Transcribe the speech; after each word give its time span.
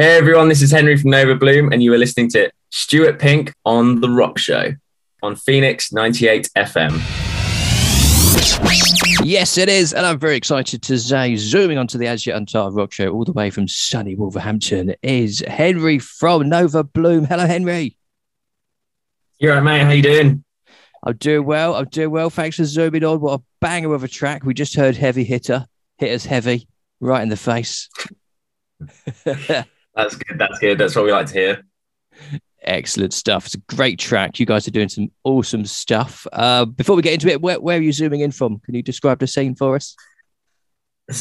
Hey 0.00 0.16
everyone, 0.16 0.48
this 0.48 0.62
is 0.62 0.70
Henry 0.70 0.96
from 0.96 1.10
Nova 1.10 1.34
Bloom, 1.34 1.70
and 1.72 1.82
you 1.82 1.92
are 1.92 1.98
listening 1.98 2.30
to 2.30 2.50
Stuart 2.70 3.18
Pink 3.18 3.52
on 3.66 4.00
The 4.00 4.08
Rock 4.08 4.38
Show 4.38 4.72
on 5.22 5.36
Phoenix 5.36 5.92
98 5.92 6.48
FM. 6.56 6.92
Yes, 9.22 9.58
it 9.58 9.68
is. 9.68 9.92
And 9.92 10.06
I'm 10.06 10.18
very 10.18 10.36
excited 10.36 10.80
to 10.84 10.98
say, 10.98 11.36
zooming 11.36 11.76
onto 11.76 11.98
the 11.98 12.06
As 12.06 12.26
Yet 12.26 12.38
Untitled 12.38 12.76
Rock 12.76 12.92
Show, 12.92 13.10
all 13.12 13.26
the 13.26 13.32
way 13.32 13.50
from 13.50 13.68
sunny 13.68 14.14
Wolverhampton, 14.14 14.94
is 15.02 15.44
Henry 15.46 15.98
from 15.98 16.48
Nova 16.48 16.82
Bloom. 16.82 17.26
Hello, 17.26 17.44
Henry. 17.44 17.98
You're 19.38 19.52
right, 19.56 19.62
mate. 19.62 19.84
How 19.84 19.90
you 19.90 20.02
doing? 20.02 20.42
I'm 21.02 21.18
doing 21.18 21.44
well. 21.44 21.74
I'm 21.74 21.90
doing 21.90 22.10
well. 22.10 22.30
Thanks 22.30 22.56
for 22.56 22.64
zooming 22.64 23.04
on. 23.04 23.20
What 23.20 23.40
a 23.40 23.42
banger 23.60 23.92
of 23.92 24.02
a 24.02 24.08
track. 24.08 24.44
We 24.44 24.54
just 24.54 24.74
heard 24.76 24.96
Heavy 24.96 25.24
Hitter 25.24 25.66
hit 25.98 26.14
us 26.14 26.24
heavy 26.24 26.68
right 27.00 27.22
in 27.22 27.28
the 27.28 27.36
face. 27.36 27.90
That's 29.94 30.16
good. 30.16 30.38
That's 30.38 30.58
good. 30.58 30.78
That's 30.78 30.94
what 30.94 31.04
we 31.04 31.12
like 31.12 31.26
to 31.26 31.32
hear. 31.32 31.64
Excellent 32.62 33.14
stuff. 33.14 33.46
It's 33.46 33.54
a 33.54 33.74
great 33.74 33.98
track. 33.98 34.38
You 34.38 34.46
guys 34.46 34.68
are 34.68 34.72
doing 34.72 34.88
some 34.88 35.10
awesome 35.24 35.64
stuff. 35.64 36.26
Uh, 36.32 36.66
before 36.66 36.94
we 36.94 37.02
get 37.02 37.14
into 37.14 37.28
it, 37.28 37.40
where, 37.40 37.60
where 37.60 37.78
are 37.78 37.82
you 37.82 37.92
zooming 37.92 38.20
in 38.20 38.30
from? 38.30 38.60
Can 38.60 38.74
you 38.74 38.82
describe 38.82 39.18
the 39.18 39.26
scene 39.26 39.54
for 39.54 39.76
us? 39.76 39.96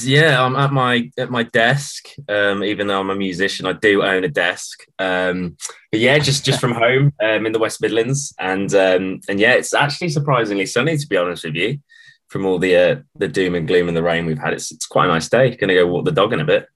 Yeah, 0.04 0.44
I'm 0.44 0.56
at 0.56 0.72
my 0.72 1.10
at 1.18 1.32
my 1.32 1.44
desk. 1.44 2.10
Um, 2.28 2.64
even 2.64 2.88
though 2.88 3.00
I'm 3.00 3.10
a 3.10 3.16
musician, 3.16 3.66
I 3.66 3.74
do 3.74 4.04
own 4.04 4.24
a 4.24 4.28
desk. 4.28 4.86
Um, 5.00 5.58
but 5.92 6.00
yeah, 6.00 6.20
just 6.20 6.46
just 6.46 6.60
from 6.60 6.74
home 6.74 7.14
um, 7.24 7.46
in 7.46 7.54
the 7.54 7.60
West 7.60 7.82
Midlands, 7.82 8.34
and 8.38 8.72
um, 8.76 9.22
and 9.28 9.40
yeah, 9.40 9.54
it's 9.54 9.74
actually 9.74 10.10
surprisingly 10.10 10.68
sunny 10.68 10.96
to 10.96 11.08
be 11.08 11.18
honest 11.18 11.44
with 11.44 11.56
you. 11.56 11.80
From 12.28 12.46
all 12.46 12.60
the 12.60 12.76
uh, 12.76 12.96
the 13.16 13.28
doom 13.28 13.56
and 13.56 13.68
gloom 13.68 13.88
and 13.88 13.98
the 13.98 14.04
rain 14.04 14.28
we've 14.28 14.38
had, 14.38 14.54
it's 14.54 14.72
it's 14.72 14.86
quite 14.86 15.06
a 15.06 15.08
nice 15.08 15.28
day. 15.28 15.56
Going 15.56 15.70
to 15.70 15.76
go 15.76 15.88
walk 15.88 16.06
the 16.06 16.12
dog 16.12 16.34
in 16.34 16.40
a 16.40 16.46
bit. 16.46 16.68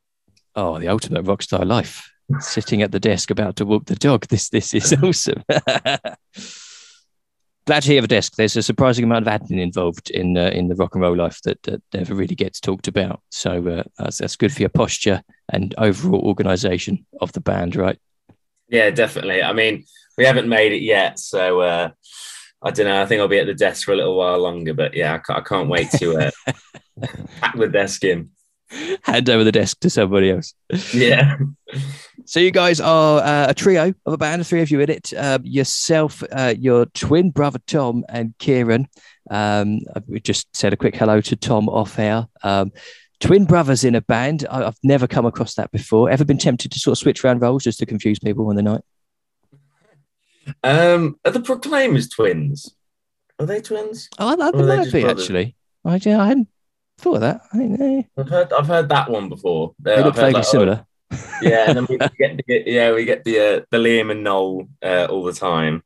Oh, 0.55 0.79
the 0.79 0.87
ultimate 0.87 1.23
rock 1.23 1.41
star 1.41 1.65
life. 1.65 2.09
Sitting 2.39 2.81
at 2.81 2.91
the 2.91 2.99
desk 2.99 3.31
about 3.31 3.55
to 3.57 3.65
walk 3.65 3.85
the 3.85 3.95
dog. 3.95 4.25
This 4.29 4.49
this 4.49 4.73
is 4.73 4.93
awesome. 4.93 5.43
Glad 7.65 7.83
to 7.83 7.87
hear 7.87 7.99
of 7.99 8.05
a 8.05 8.07
desk. 8.07 8.35
There's 8.35 8.57
a 8.57 8.63
surprising 8.63 9.05
amount 9.05 9.25
of 9.25 9.41
admin 9.41 9.61
involved 9.61 10.09
in 10.09 10.37
uh, 10.37 10.51
in 10.53 10.67
the 10.67 10.75
rock 10.75 10.95
and 10.95 11.01
roll 11.01 11.15
life 11.15 11.41
that, 11.43 11.63
that 11.63 11.81
never 11.93 12.13
really 12.13 12.35
gets 12.35 12.59
talked 12.59 12.87
about. 12.89 13.21
So 13.31 13.65
uh, 13.67 13.83
that's, 13.97 14.17
that's 14.17 14.35
good 14.35 14.51
for 14.51 14.61
your 14.61 14.69
posture 14.69 15.21
and 15.51 15.73
overall 15.77 16.21
organisation 16.21 17.05
of 17.21 17.31
the 17.31 17.39
band, 17.39 17.75
right? 17.75 17.97
Yeah, 18.67 18.89
definitely. 18.89 19.41
I 19.41 19.53
mean, 19.53 19.85
we 20.17 20.25
haven't 20.25 20.49
made 20.49 20.73
it 20.73 20.81
yet, 20.81 21.19
so 21.19 21.61
uh, 21.61 21.89
I 22.61 22.71
don't 22.71 22.85
know. 22.87 23.01
I 23.01 23.05
think 23.05 23.21
I'll 23.21 23.27
be 23.27 23.39
at 23.39 23.47
the 23.47 23.53
desk 23.53 23.85
for 23.85 23.93
a 23.93 23.97
little 23.97 24.17
while 24.17 24.39
longer, 24.39 24.73
but 24.73 24.93
yeah, 24.93 25.13
I 25.13 25.17
can't, 25.19 25.39
I 25.39 25.41
can't 25.41 25.69
wait 25.69 25.89
to 25.91 26.17
uh, 26.17 26.31
pack 27.39 27.57
the 27.57 27.69
desk 27.69 28.03
in. 28.03 28.31
hand 29.03 29.29
over 29.29 29.43
the 29.43 29.51
desk 29.51 29.79
to 29.81 29.89
somebody 29.89 30.31
else. 30.31 30.53
Yeah. 30.93 31.37
So 32.25 32.39
you 32.39 32.51
guys 32.51 32.79
are 32.79 33.19
uh, 33.19 33.49
a 33.49 33.53
trio 33.53 33.93
of 34.05 34.13
a 34.13 34.17
band, 34.17 34.47
three 34.47 34.61
of 34.61 34.71
you 34.71 34.79
in 34.79 34.89
it. 34.89 35.11
Uh, 35.13 35.39
yourself, 35.43 36.23
uh, 36.31 36.53
your 36.57 36.85
twin 36.85 37.31
brother 37.31 37.59
Tom, 37.67 38.05
and 38.07 38.33
Kieran. 38.37 38.87
Um, 39.29 39.81
we 40.07 40.21
just 40.21 40.47
said 40.55 40.71
a 40.71 40.77
quick 40.77 40.95
hello 40.95 41.19
to 41.19 41.35
Tom 41.35 41.67
off 41.67 41.99
air. 41.99 42.27
Um, 42.41 42.71
twin 43.19 43.43
brothers 43.45 43.83
in 43.83 43.95
a 43.95 44.01
band. 44.01 44.45
I, 44.49 44.63
have 44.63 44.77
never 44.83 45.05
come 45.05 45.25
across 45.25 45.55
that 45.55 45.71
before. 45.71 46.09
Ever 46.09 46.23
been 46.23 46.37
tempted 46.37 46.71
to 46.71 46.79
sort 46.79 46.93
of 46.93 46.99
switch 46.99 47.25
around 47.25 47.41
roles 47.41 47.63
just 47.63 47.79
to 47.79 47.85
confuse 47.85 48.19
people 48.19 48.47
on 48.47 48.55
the 48.55 48.63
night? 48.63 48.81
Um, 50.63 51.19
are 51.25 51.31
the 51.31 51.41
Proclaimers 51.41 52.07
twins? 52.07 52.73
Are 53.39 53.45
they 53.45 53.59
twins? 53.59 54.09
Oh, 54.17 54.29
I, 54.29 54.47
I, 54.47 54.51
they 54.51 54.77
might 54.77 54.91
be 54.93 55.01
brothers? 55.01 55.23
actually. 55.23 55.55
I, 55.85 55.95
I 55.95 56.27
hadn't 56.27 56.47
thought 57.03 57.15
of 57.15 57.21
that. 57.21 57.41
I 57.53 57.57
know. 57.57 58.03
I've 58.17 58.29
heard 58.29 58.53
I've 58.53 58.67
heard 58.67 58.89
that 58.89 59.09
one 59.09 59.29
before. 59.29 59.73
They 59.79 59.95
uh, 59.95 60.05
look 60.05 60.15
vaguely 60.15 60.33
like, 60.33 60.45
similar. 60.45 60.85
Oh, 61.11 61.17
yeah, 61.41 61.65
and 61.67 61.77
then 61.77 61.87
we 61.89 61.97
get 62.17 62.41
the, 62.47 62.63
yeah 62.65 62.91
we 62.93 63.05
get 63.05 63.23
the 63.23 63.39
uh, 63.39 63.61
the 63.69 63.77
Liam 63.77 64.11
and 64.11 64.23
Noel 64.23 64.67
uh, 64.83 65.07
all 65.09 65.23
the 65.23 65.33
time. 65.33 65.83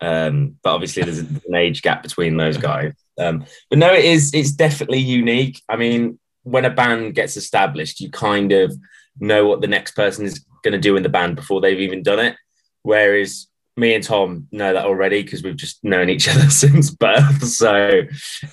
Um, 0.00 0.56
but 0.62 0.74
obviously 0.74 1.02
there's 1.02 1.18
an 1.18 1.54
age 1.54 1.82
gap 1.82 2.02
between 2.02 2.36
those 2.36 2.56
guys. 2.56 2.94
Um, 3.18 3.44
but 3.68 3.78
no, 3.78 3.92
it 3.92 4.04
is 4.04 4.32
it's 4.32 4.52
definitely 4.52 5.00
unique. 5.00 5.60
I 5.68 5.76
mean, 5.76 6.18
when 6.44 6.64
a 6.64 6.70
band 6.70 7.14
gets 7.14 7.36
established, 7.36 8.00
you 8.00 8.10
kind 8.10 8.52
of 8.52 8.74
know 9.18 9.46
what 9.46 9.60
the 9.60 9.66
next 9.66 9.92
person 9.92 10.24
is 10.24 10.44
going 10.62 10.72
to 10.72 10.78
do 10.78 10.96
in 10.96 11.02
the 11.02 11.08
band 11.08 11.36
before 11.36 11.60
they've 11.60 11.80
even 11.80 12.02
done 12.02 12.20
it. 12.20 12.36
Whereas 12.82 13.46
me 13.80 13.94
and 13.94 14.04
Tom 14.04 14.46
know 14.52 14.72
that 14.72 14.84
already 14.84 15.22
because 15.22 15.42
we've 15.42 15.56
just 15.56 15.82
known 15.82 16.08
each 16.08 16.28
other 16.34 16.48
since 16.50 16.90
birth. 16.90 17.44
So 17.44 18.02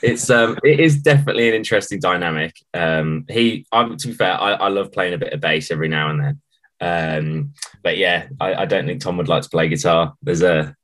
it's 0.02 0.30
um 0.30 0.58
it 0.64 0.80
is 0.80 1.02
definitely 1.02 1.50
an 1.50 1.56
interesting 1.56 2.00
dynamic. 2.00 2.56
Um 2.74 3.26
he 3.30 3.66
I'm 3.72 3.98
to 3.98 4.08
be 4.08 4.14
fair, 4.14 4.40
I, 4.40 4.54
I 4.54 4.68
love 4.70 4.92
playing 4.92 5.14
a 5.14 5.18
bit 5.18 5.34
of 5.34 5.42
bass 5.42 5.70
every 5.70 5.90
now 5.90 6.10
and 6.10 6.24
then. 6.24 6.42
Um 6.80 7.54
but 7.84 7.98
yeah, 7.98 8.28
I, 8.40 8.56
I 8.56 8.66
don't 8.66 8.86
think 8.86 9.02
Tom 9.02 9.18
would 9.18 9.28
like 9.28 9.44
to 9.44 9.50
play 9.50 9.68
guitar. 9.68 10.16
There's 10.22 10.42
a 10.42 10.76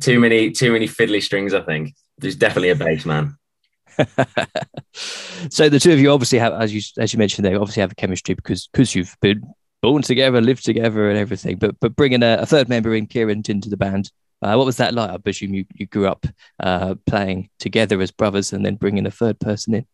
too 0.00 0.20
many 0.20 0.50
too 0.50 0.72
many 0.72 0.88
fiddly 0.88 1.22
strings, 1.22 1.52
I 1.52 1.60
think. 1.60 1.94
There's 2.18 2.36
definitely 2.36 2.70
a 2.70 2.76
bass 2.76 3.04
man. 3.04 3.36
so 4.92 5.68
the 5.68 5.78
two 5.80 5.92
of 5.92 5.98
you 5.98 6.10
obviously 6.10 6.38
have, 6.38 6.52
as 6.54 6.72
you 6.72 6.80
as 6.98 7.12
you 7.12 7.18
mentioned, 7.18 7.44
they 7.44 7.54
obviously 7.54 7.80
have 7.80 7.92
a 7.92 7.96
chemistry 7.96 8.34
because 8.34 8.68
because 8.68 8.94
you've 8.94 9.16
been 9.20 9.42
born 9.82 10.02
together, 10.02 10.40
lived 10.40 10.64
together, 10.64 11.08
and 11.08 11.18
everything. 11.18 11.56
But 11.56 11.78
but 11.80 11.96
bringing 11.96 12.22
a, 12.22 12.38
a 12.40 12.46
third 12.46 12.68
member 12.68 12.94
in, 12.94 13.06
Kieran, 13.06 13.42
into 13.48 13.68
the 13.68 13.76
band, 13.76 14.10
uh, 14.42 14.54
what 14.54 14.66
was 14.66 14.78
that 14.78 14.94
like? 14.94 15.10
I 15.10 15.18
presume 15.18 15.54
you, 15.54 15.64
you 15.74 15.86
grew 15.86 16.06
up 16.06 16.26
uh, 16.58 16.94
playing 17.06 17.50
together 17.58 18.00
as 18.00 18.10
brothers, 18.10 18.52
and 18.52 18.64
then 18.64 18.76
bringing 18.76 19.06
a 19.06 19.10
third 19.10 19.38
person 19.40 19.74
in. 19.74 19.86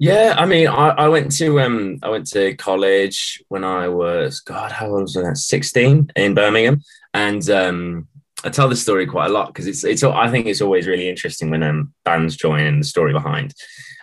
Yeah, 0.00 0.36
I 0.38 0.46
mean, 0.46 0.68
I, 0.68 0.90
I 0.90 1.08
went 1.08 1.32
to 1.38 1.60
um, 1.60 1.98
I 2.02 2.08
went 2.08 2.28
to 2.28 2.54
college 2.54 3.42
when 3.48 3.64
I 3.64 3.88
was 3.88 4.40
God, 4.40 4.70
how 4.70 4.86
old 4.86 5.02
was 5.02 5.16
I? 5.16 5.32
Sixteen 5.32 6.10
in 6.14 6.34
Birmingham, 6.34 6.82
and 7.14 7.48
um, 7.50 8.08
I 8.44 8.50
tell 8.50 8.68
this 8.68 8.82
story 8.82 9.06
quite 9.06 9.30
a 9.30 9.32
lot 9.32 9.48
because 9.48 9.66
it's 9.66 9.84
it's 9.84 10.04
I 10.04 10.30
think 10.30 10.46
it's 10.46 10.60
always 10.60 10.86
really 10.86 11.08
interesting 11.08 11.50
when 11.50 11.62
um, 11.62 11.92
bands 12.04 12.36
join 12.36 12.60
and 12.60 12.80
the 12.82 12.86
story 12.86 13.12
behind. 13.12 13.54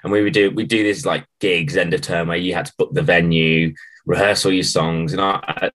And 0.04 0.12
we 0.12 0.22
would 0.22 0.34
do 0.34 0.52
we 0.52 0.66
do 0.66 0.84
this 0.84 1.06
like 1.06 1.26
gigs 1.40 1.78
end 1.78 1.94
of 1.94 2.02
term 2.02 2.28
where 2.28 2.38
you 2.38 2.54
had 2.54 2.66
to 2.66 2.74
book 2.78 2.94
the 2.94 3.02
venue, 3.02 3.74
rehearse 4.06 4.46
all 4.46 4.52
your 4.52 4.64
songs. 4.64 5.14
And 5.14 5.22
I, 5.22 5.72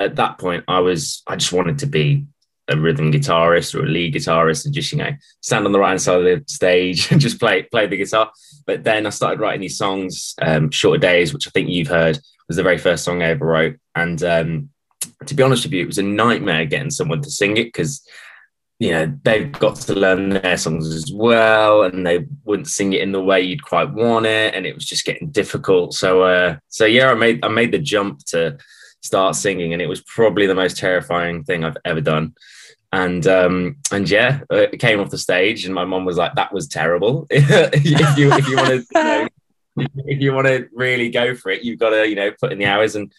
at 0.00 0.16
that 0.16 0.38
point, 0.38 0.64
I 0.68 0.80
was, 0.80 1.22
I 1.26 1.36
just 1.36 1.52
wanted 1.52 1.78
to 1.80 1.86
be 1.86 2.24
a 2.68 2.76
rhythm 2.76 3.10
guitarist 3.10 3.74
or 3.74 3.84
a 3.84 3.88
lead 3.88 4.14
guitarist 4.14 4.64
and 4.64 4.74
just, 4.74 4.92
you 4.92 4.98
know, 4.98 5.10
stand 5.40 5.64
on 5.64 5.72
the 5.72 5.78
right 5.78 5.88
hand 5.88 6.02
side 6.02 6.18
of 6.18 6.24
the 6.24 6.44
stage 6.46 7.10
and 7.10 7.20
just 7.20 7.40
play, 7.40 7.62
play 7.62 7.86
the 7.86 7.96
guitar. 7.96 8.30
But 8.66 8.84
then 8.84 9.06
I 9.06 9.10
started 9.10 9.40
writing 9.40 9.62
these 9.62 9.78
songs, 9.78 10.34
um, 10.42 10.70
Shorter 10.70 11.00
Days, 11.00 11.32
which 11.32 11.46
I 11.46 11.50
think 11.50 11.68
you've 11.68 11.88
heard 11.88 12.18
was 12.46 12.56
the 12.56 12.62
very 12.62 12.78
first 12.78 13.04
song 13.04 13.22
I 13.22 13.30
ever 13.30 13.46
wrote. 13.46 13.76
And 13.94 14.22
um, 14.22 14.70
to 15.26 15.34
be 15.34 15.42
honest 15.42 15.64
with 15.64 15.72
you, 15.72 15.82
it 15.82 15.86
was 15.86 15.98
a 15.98 16.02
nightmare 16.02 16.64
getting 16.64 16.90
someone 16.90 17.22
to 17.22 17.30
sing 17.30 17.56
it 17.56 17.64
because 17.64 18.06
you 18.78 18.92
know 18.92 19.12
they've 19.24 19.50
got 19.52 19.76
to 19.76 19.94
learn 19.94 20.30
their 20.30 20.56
songs 20.56 20.94
as 20.94 21.12
well 21.12 21.82
and 21.82 22.06
they 22.06 22.26
wouldn't 22.44 22.68
sing 22.68 22.92
it 22.92 23.02
in 23.02 23.12
the 23.12 23.22
way 23.22 23.40
you'd 23.40 23.64
quite 23.64 23.92
want 23.92 24.26
it 24.26 24.54
and 24.54 24.66
it 24.66 24.74
was 24.74 24.84
just 24.84 25.04
getting 25.04 25.30
difficult. 25.30 25.94
So 25.94 26.22
uh 26.22 26.58
so 26.68 26.84
yeah 26.84 27.10
i 27.10 27.14
made 27.14 27.44
i 27.44 27.48
made 27.48 27.72
the 27.72 27.78
jump 27.78 28.24
to 28.26 28.56
start 29.00 29.36
singing 29.36 29.72
and 29.72 29.82
it 29.82 29.88
was 29.88 30.02
probably 30.02 30.46
the 30.46 30.54
most 30.54 30.76
terrifying 30.76 31.44
thing 31.44 31.64
i've 31.64 31.76
ever 31.84 32.00
done. 32.00 32.34
And 32.92 33.26
um 33.26 33.76
and 33.90 34.08
yeah 34.08 34.40
it 34.50 34.78
came 34.78 35.00
off 35.00 35.10
the 35.10 35.18
stage 35.18 35.64
and 35.64 35.74
my 35.74 35.84
mom 35.84 36.04
was 36.04 36.16
like 36.16 36.34
that 36.36 36.52
was 36.52 36.68
terrible. 36.68 37.26
If 37.30 38.16
you 38.16 38.32
if 38.32 38.48
you 38.48 38.56
want 38.56 38.68
to 38.68 38.84
you 38.94 39.02
know, 39.02 39.28
if 40.06 40.20
you 40.20 40.32
want 40.32 40.46
to 40.48 40.68
really 40.72 41.10
go 41.10 41.34
for 41.34 41.50
it 41.50 41.62
you've 41.62 41.78
got 41.78 41.90
to 41.90 42.08
you 42.08 42.14
know 42.14 42.30
put 42.40 42.52
in 42.52 42.58
the 42.58 42.66
hours 42.66 42.94
and 42.94 43.12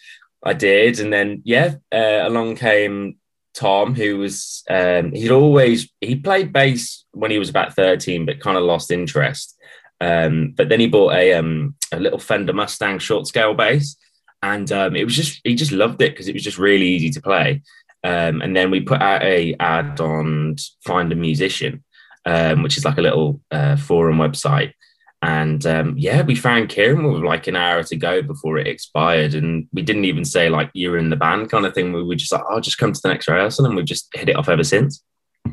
I 0.44 0.54
did, 0.54 1.00
and 1.00 1.12
then 1.12 1.42
yeah, 1.44 1.76
uh, 1.92 2.22
along 2.28 2.56
came 2.56 3.18
Tom, 3.54 3.94
who 3.94 4.18
was 4.18 4.64
um, 4.70 5.12
he'd 5.12 5.32
always 5.32 5.90
he 6.02 6.16
played 6.16 6.54
bass 6.54 7.06
when 7.12 7.32
he 7.32 7.40
was 7.40 7.50
about 7.50 7.74
thirteen, 7.74 8.26
but 8.26 8.40
kind 8.40 8.58
of 8.58 8.64
lost 8.64 8.92
interest. 8.92 9.56
Um, 10.02 10.54
but 10.56 10.70
then 10.70 10.80
he 10.80 10.88
bought 10.88 11.14
a 11.14 11.34
um, 11.34 11.76
a 11.92 12.00
little 12.00 12.20
Fender 12.20 12.54
Mustang 12.54 13.00
short 13.00 13.28
scale 13.28 13.54
bass, 13.54 13.98
and 14.42 14.72
um, 14.72 14.96
it 14.96 15.04
was 15.04 15.16
just 15.16 15.42
he 15.44 15.56
just 15.56 15.72
loved 15.72 16.02
it 16.02 16.12
because 16.14 16.28
it 16.28 16.34
was 16.34 16.44
just 16.44 16.58
really 16.58 16.88
easy 16.88 17.10
to 17.12 17.22
play. 17.22 17.62
Um, 18.04 18.42
and 18.42 18.56
then 18.56 18.72
we 18.72 18.80
put 18.80 19.02
out 19.02 19.24
a 19.24 19.56
ad 19.60 20.00
on 20.00 20.56
Find 20.86 21.12
a 21.12 21.16
Musician, 21.16 21.84
um, 22.26 22.64
which 22.64 22.78
is 22.78 22.86
like 22.86 22.98
a 22.98 23.02
little 23.02 23.42
uh, 23.52 23.76
forum 23.76 24.18
website, 24.18 24.74
and 25.22 25.66
um, 25.66 25.96
yeah, 25.98 26.22
we 26.22 26.36
found 26.36 26.70
Kieran 26.70 27.12
with 27.12 27.24
like 27.24 27.48
an 27.48 27.58
hour 27.58 27.84
to 27.84 27.96
go 27.98 28.22
before 28.22 28.58
it 28.58 28.68
expired. 28.68 29.34
And 29.34 29.68
we 29.74 29.82
didn't 29.82 30.06
even 30.06 30.24
say 30.24 30.48
like 30.50 30.70
you're 30.74 30.98
in 30.98 31.10
the 31.10 31.18
band 31.18 31.52
kind 31.52 31.66
of 31.66 31.74
thing. 31.74 31.92
We 31.92 32.04
were 32.04 32.16
just 32.16 32.32
like, 32.32 32.44
oh, 32.50 32.62
just 32.62 32.78
come 32.78 32.94
to 32.94 33.02
the 33.02 33.10
next 33.10 33.28
rehearsal. 33.28 33.66
And 33.66 33.72
then 33.72 33.76
we've 33.76 33.86
just 33.86 34.08
hit 34.14 34.30
it 34.30 34.38
off 34.38 34.48
ever 34.48 34.64
since. 34.64 35.04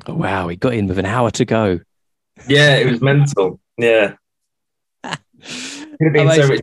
Oh, 0.07 0.15
wow. 0.15 0.47
We 0.47 0.55
got 0.57 0.75
in 0.75 0.87
with 0.87 0.99
an 0.99 1.07
hour 1.07 1.33
to 1.33 1.45
go. 1.45 1.81
Yeah, 2.47 2.77
it 2.77 2.89
was 2.91 3.01
mental. 3.01 3.59
Yeah. 3.77 4.15
so, 5.43 6.57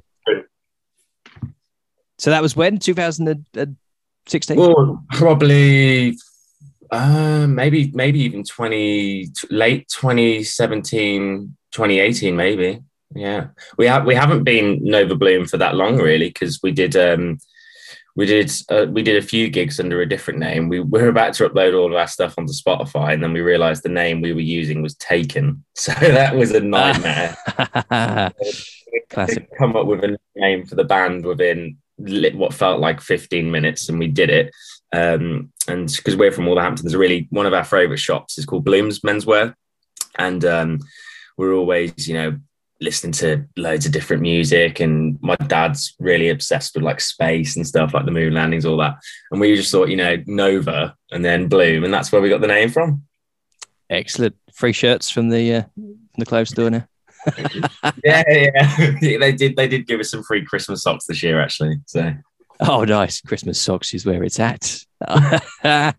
so 2.18 2.30
that 2.30 2.42
was 2.42 2.56
when? 2.56 2.78
2016? 2.78 4.58
Well, 4.58 5.04
probably 5.12 6.16
uh, 6.90 7.48
maybe 7.48 7.92
maybe 7.94 8.20
even 8.20 8.44
20 8.44 9.28
late 9.50 9.88
2017 9.90 11.58
2018 11.72 12.36
maybe 12.36 12.84
yeah, 13.16 13.48
we 13.78 13.88
have 13.88 14.06
we 14.06 14.16
haven't 14.16 14.44
been 14.44 14.80
Nova 14.82 15.16
Bloom 15.16 15.46
for 15.46 15.58
that 15.58 15.76
long 15.76 15.98
really 15.98 16.30
because 16.30 16.60
we 16.62 16.72
did 16.72 16.96
um 16.96 17.40
we 18.16 18.26
did 18.26 18.52
uh, 18.70 18.86
we 18.90 19.02
did 19.02 19.22
a 19.22 19.26
few 19.26 19.50
gigs 19.50 19.80
under 19.80 20.02
a 20.02 20.10
different 20.10 20.40
name. 20.40 20.70
We, 20.70 20.80
we 20.80 21.02
were 21.02 21.08
about 21.08 21.34
to 21.36 21.50
upload 21.50 21.78
all 21.78 21.88
of 21.88 21.94
our 21.94 22.08
stuff 22.08 22.36
onto 22.38 22.54
Spotify, 22.54 23.14
and 23.14 23.24
then 23.24 23.34
we 23.34 23.42
realised 23.42 23.84
the 23.84 23.90
name 23.90 24.22
we 24.22 24.34
were 24.34 24.40
using 24.40 24.82
was 24.82 24.96
taken. 24.96 25.64
So 25.76 25.92
that 25.94 26.36
was 26.36 26.52
a 26.52 26.60
nightmare. 26.60 27.36
Classic. 29.10 29.50
Come 29.58 29.76
up 29.76 29.88
with 29.88 30.04
a 30.04 30.18
name 30.36 30.66
for 30.66 30.76
the 30.76 30.84
band 30.84 31.26
within 31.26 31.78
what 31.98 32.54
felt 32.54 32.80
like 32.80 33.02
15 33.02 33.50
minutes, 33.50 33.90
and 33.90 33.98
we 33.98 34.08
did 34.08 34.30
it. 34.30 34.54
Um, 34.94 35.52
and 35.68 35.92
because 35.92 36.16
we're 36.16 36.32
from 36.32 36.46
Wolverhampton, 36.46 36.86
there's 36.86 36.96
really 36.96 37.28
one 37.32 37.48
of 37.48 37.54
our 37.54 37.64
favourite 37.64 38.00
shops 38.00 38.38
is 38.38 38.46
called 38.46 38.64
Bloom's 38.64 39.00
Menswear, 39.00 39.56
and 40.18 40.46
um, 40.46 40.80
we're 41.36 41.54
always, 41.54 42.08
you 42.08 42.14
know, 42.14 42.38
listening 42.84 43.14
to 43.14 43.46
loads 43.58 43.86
of 43.86 43.92
different 43.92 44.22
music 44.22 44.80
and 44.80 45.18
my 45.22 45.36
dad's 45.48 45.96
really 46.00 46.30
obsessed 46.30 46.76
with 46.76 46.84
like 46.84 47.00
space 47.02 47.56
and 47.56 47.66
stuff 47.66 47.94
like 47.94 48.06
the 48.06 48.12
moon 48.12 48.34
landings 48.34 48.66
all 48.66 48.78
that. 48.78 48.96
And 49.32 49.40
we 49.40 49.56
just 49.56 49.72
thought 49.72 49.90
you 49.90 49.98
know 49.98 50.22
nova 50.28 50.96
and 51.12 51.24
then 51.24 51.48
bloom 51.48 51.84
and 51.84 51.94
that's 51.94 52.12
where 52.12 52.22
we 52.22 52.30
got 52.30 52.42
the 52.42 52.48
name 52.48 52.70
from. 52.70 53.04
Excellent. 53.90 54.36
Free 54.54 54.74
shirts 54.74 55.10
from 55.10 55.30
the 55.30 55.56
uh, 55.56 55.62
from 55.76 55.98
the 56.18 56.26
clothes 56.26 56.50
store 56.50 56.70
now. 56.70 56.88
Yeah 58.04 58.24
yeah. 58.28 58.96
They 59.02 59.32
did 59.32 59.56
they 59.56 59.68
did 59.68 59.88
give 59.88 60.00
us 60.00 60.12
some 60.12 60.24
free 60.24 60.44
christmas 60.44 60.84
socks 60.84 61.06
this 61.06 61.24
year 61.24 61.42
actually 61.42 61.78
so. 61.86 62.14
Oh, 62.60 62.84
nice. 62.84 63.20
Christmas 63.20 63.60
socks 63.60 63.94
is 63.94 64.06
where 64.06 64.24
it's 64.24 64.40
at. 64.40 64.86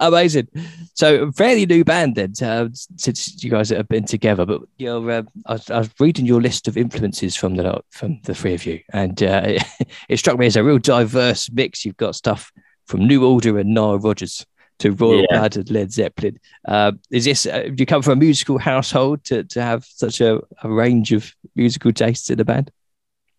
Amazing. 0.00 0.48
So, 0.94 1.30
fairly 1.32 1.66
new 1.66 1.84
band 1.84 2.14
then, 2.14 2.32
uh, 2.42 2.68
since 2.72 3.42
you 3.42 3.50
guys 3.50 3.70
have 3.70 3.88
been 3.88 4.04
together. 4.04 4.46
But 4.46 4.62
you're, 4.78 5.10
uh, 5.10 5.22
I, 5.46 5.52
was, 5.52 5.70
I, 5.70 5.78
was, 5.78 5.90
reading 6.00 6.26
your 6.26 6.40
list 6.40 6.68
of 6.68 6.76
influences 6.76 7.36
from 7.36 7.56
the 7.56 7.82
from 7.90 8.20
the 8.24 8.34
three 8.34 8.54
of 8.54 8.66
you, 8.66 8.80
and 8.92 9.22
uh, 9.22 9.58
it 10.08 10.16
struck 10.18 10.38
me 10.38 10.46
as 10.46 10.56
a 10.56 10.64
real 10.64 10.78
diverse 10.78 11.50
mix. 11.50 11.84
You've 11.84 11.96
got 11.96 12.14
stuff 12.14 12.52
from 12.86 13.06
New 13.06 13.24
Order 13.26 13.58
and 13.58 13.74
Nile 13.74 13.98
Rodgers 13.98 14.46
to 14.78 14.92
Royal 14.92 15.20
yeah. 15.20 15.38
Blood 15.38 15.56
and 15.56 15.70
Led 15.70 15.92
Zeppelin. 15.92 16.38
Uh, 16.66 16.92
is 17.10 17.24
this? 17.24 17.46
Uh, 17.46 17.62
do 17.62 17.74
you 17.78 17.86
come 17.86 18.02
from 18.02 18.14
a 18.14 18.16
musical 18.16 18.58
household 18.58 19.24
to 19.24 19.44
to 19.44 19.62
have 19.62 19.84
such 19.84 20.20
a, 20.20 20.40
a 20.62 20.70
range 20.70 21.12
of 21.12 21.32
musical 21.54 21.92
tastes 21.92 22.30
in 22.30 22.38
the 22.38 22.44
band? 22.44 22.70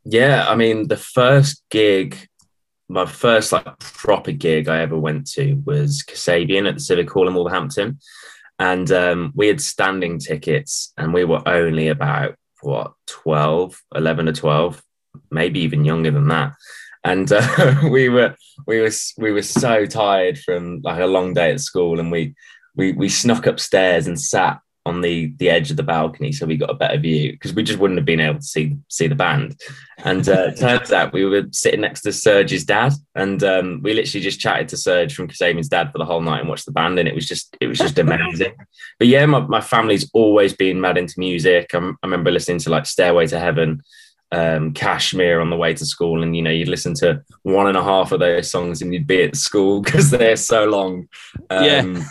Yeah, 0.05 0.45
I 0.47 0.55
mean, 0.55 0.87
the 0.87 0.97
first 0.97 1.63
gig, 1.71 2.27
my 2.87 3.05
first 3.05 3.51
like 3.51 3.79
proper 3.79 4.31
gig 4.31 4.67
I 4.67 4.79
ever 4.81 4.97
went 4.97 5.27
to 5.31 5.55
was 5.65 6.03
Kasabian 6.03 6.67
at 6.67 6.75
the 6.75 6.81
Civic 6.81 7.09
Hall 7.09 7.27
in 7.27 7.33
Wolverhampton. 7.33 7.99
And 8.59 8.91
um, 8.91 9.33
we 9.35 9.47
had 9.47 9.59
standing 9.59 10.19
tickets 10.19 10.93
and 10.97 11.13
we 11.13 11.25
were 11.25 11.41
only 11.47 11.89
about 11.89 12.35
what 12.61 12.93
12, 13.07 13.81
11 13.95 14.29
or 14.29 14.33
12, 14.33 14.83
maybe 15.31 15.59
even 15.59 15.83
younger 15.83 16.11
than 16.11 16.27
that. 16.29 16.53
And 17.03 17.31
uh, 17.31 17.79
we 17.89 18.09
were 18.09 18.35
we 18.65 18.79
were 18.81 18.91
we 19.17 19.31
were 19.31 19.41
so 19.41 19.85
tired 19.85 20.39
from 20.39 20.81
like 20.83 20.99
a 20.99 21.05
long 21.05 21.33
day 21.33 21.51
at 21.51 21.59
school 21.59 21.99
and 21.99 22.11
we 22.11 22.35
we 22.75 22.93
we 22.93 23.09
snuck 23.09 23.45
upstairs 23.45 24.07
and 24.07 24.19
sat 24.19 24.59
on 24.85 25.01
the 25.01 25.33
the 25.37 25.49
edge 25.49 25.71
of 25.71 25.77
the 25.77 25.83
balcony 25.83 26.31
so 26.31 26.45
we 26.45 26.57
got 26.57 26.69
a 26.69 26.75
better 26.75 26.97
view 26.97 27.31
because 27.31 27.53
we 27.53 27.63
just 27.63 27.79
wouldn't 27.79 27.97
have 27.97 28.05
been 28.05 28.19
able 28.19 28.39
to 28.39 28.45
see 28.45 28.77
see 28.87 29.07
the 29.07 29.15
band. 29.15 29.59
And 30.03 30.27
uh, 30.29 30.51
turns 30.55 30.91
out 30.91 31.13
we 31.13 31.25
were 31.25 31.45
sitting 31.51 31.81
next 31.81 32.01
to 32.01 32.13
Serge's 32.13 32.65
dad 32.65 32.93
and 33.15 33.43
um, 33.43 33.81
we 33.81 33.93
literally 33.93 34.23
just 34.23 34.39
chatted 34.39 34.69
to 34.69 34.77
Serge 34.77 35.15
from 35.15 35.27
Kasabian's 35.27 35.69
dad 35.69 35.91
for 35.91 35.97
the 35.97 36.05
whole 36.05 36.21
night 36.21 36.41
and 36.41 36.49
watched 36.49 36.65
the 36.65 36.71
band 36.71 36.99
and 36.99 37.07
it 37.07 37.15
was 37.15 37.27
just 37.27 37.57
it 37.59 37.67
was 37.67 37.79
just 37.79 37.97
amazing. 37.99 38.53
But 38.97 39.07
yeah 39.09 39.25
my, 39.25 39.39
my 39.41 39.61
family's 39.61 40.09
always 40.13 40.53
been 40.53 40.79
mad 40.79 40.97
into 40.97 41.19
music. 41.19 41.73
I'm, 41.73 41.97
i 42.01 42.07
remember 42.07 42.31
listening 42.31 42.59
to 42.59 42.69
like 42.69 42.85
Stairway 42.85 43.27
to 43.27 43.39
Heaven 43.39 43.81
um, 44.31 44.73
Kashmir 44.73 45.39
on 45.39 45.49
the 45.49 45.55
way 45.55 45.73
to 45.73 45.85
school, 45.85 46.23
and 46.23 46.35
you 46.35 46.41
know 46.41 46.51
you'd 46.51 46.67
listen 46.67 46.93
to 46.95 47.23
one 47.43 47.67
and 47.67 47.77
a 47.77 47.83
half 47.83 48.11
of 48.11 48.19
those 48.19 48.49
songs, 48.49 48.81
and 48.81 48.93
you'd 48.93 49.07
be 49.07 49.23
at 49.23 49.35
school 49.35 49.81
because 49.81 50.09
they're 50.11 50.35
so 50.35 50.65
long. 50.65 51.07
Um, 51.49 52.03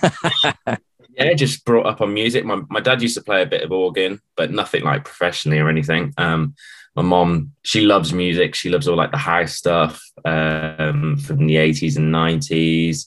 yeah, 0.67 0.77
yeah, 1.17 1.35
just 1.35 1.65
brought 1.65 1.87
up 1.87 2.01
on 2.01 2.15
music. 2.15 2.45
My, 2.45 2.61
my 2.69 2.81
dad 2.81 3.03
used 3.03 3.17
to 3.17 3.23
play 3.23 3.43
a 3.43 3.47
bit 3.47 3.63
of 3.63 3.73
organ, 3.73 4.21
but 4.37 4.51
nothing 4.51 4.85
like 4.85 5.05
professionally 5.05 5.59
or 5.59 5.69
anything. 5.69 6.13
Um, 6.19 6.55
my 6.97 7.03
mom, 7.03 7.53
she 7.63 7.81
loves 7.81 8.13
music. 8.13 8.55
She 8.55 8.71
loves 8.71 8.87
all 8.87 8.97
like 8.97 9.11
the 9.11 9.17
house 9.17 9.55
stuff 9.57 10.03
um, 10.25 11.17
from 11.19 11.47
the 11.47 11.57
80s 11.57 11.97
and 11.97 12.15
90s. 12.15 13.07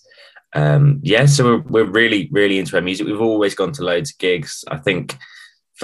Um, 0.53 0.99
yeah, 1.03 1.25
so 1.25 1.43
we're, 1.43 1.61
we're 1.61 1.91
really, 1.91 2.29
really 2.31 2.59
into 2.59 2.75
our 2.75 2.81
music. 2.81 3.07
We've 3.07 3.21
always 3.21 3.55
gone 3.55 3.71
to 3.73 3.83
loads 3.83 4.11
of 4.11 4.17
gigs. 4.17 4.65
I 4.69 4.77
think 4.77 5.15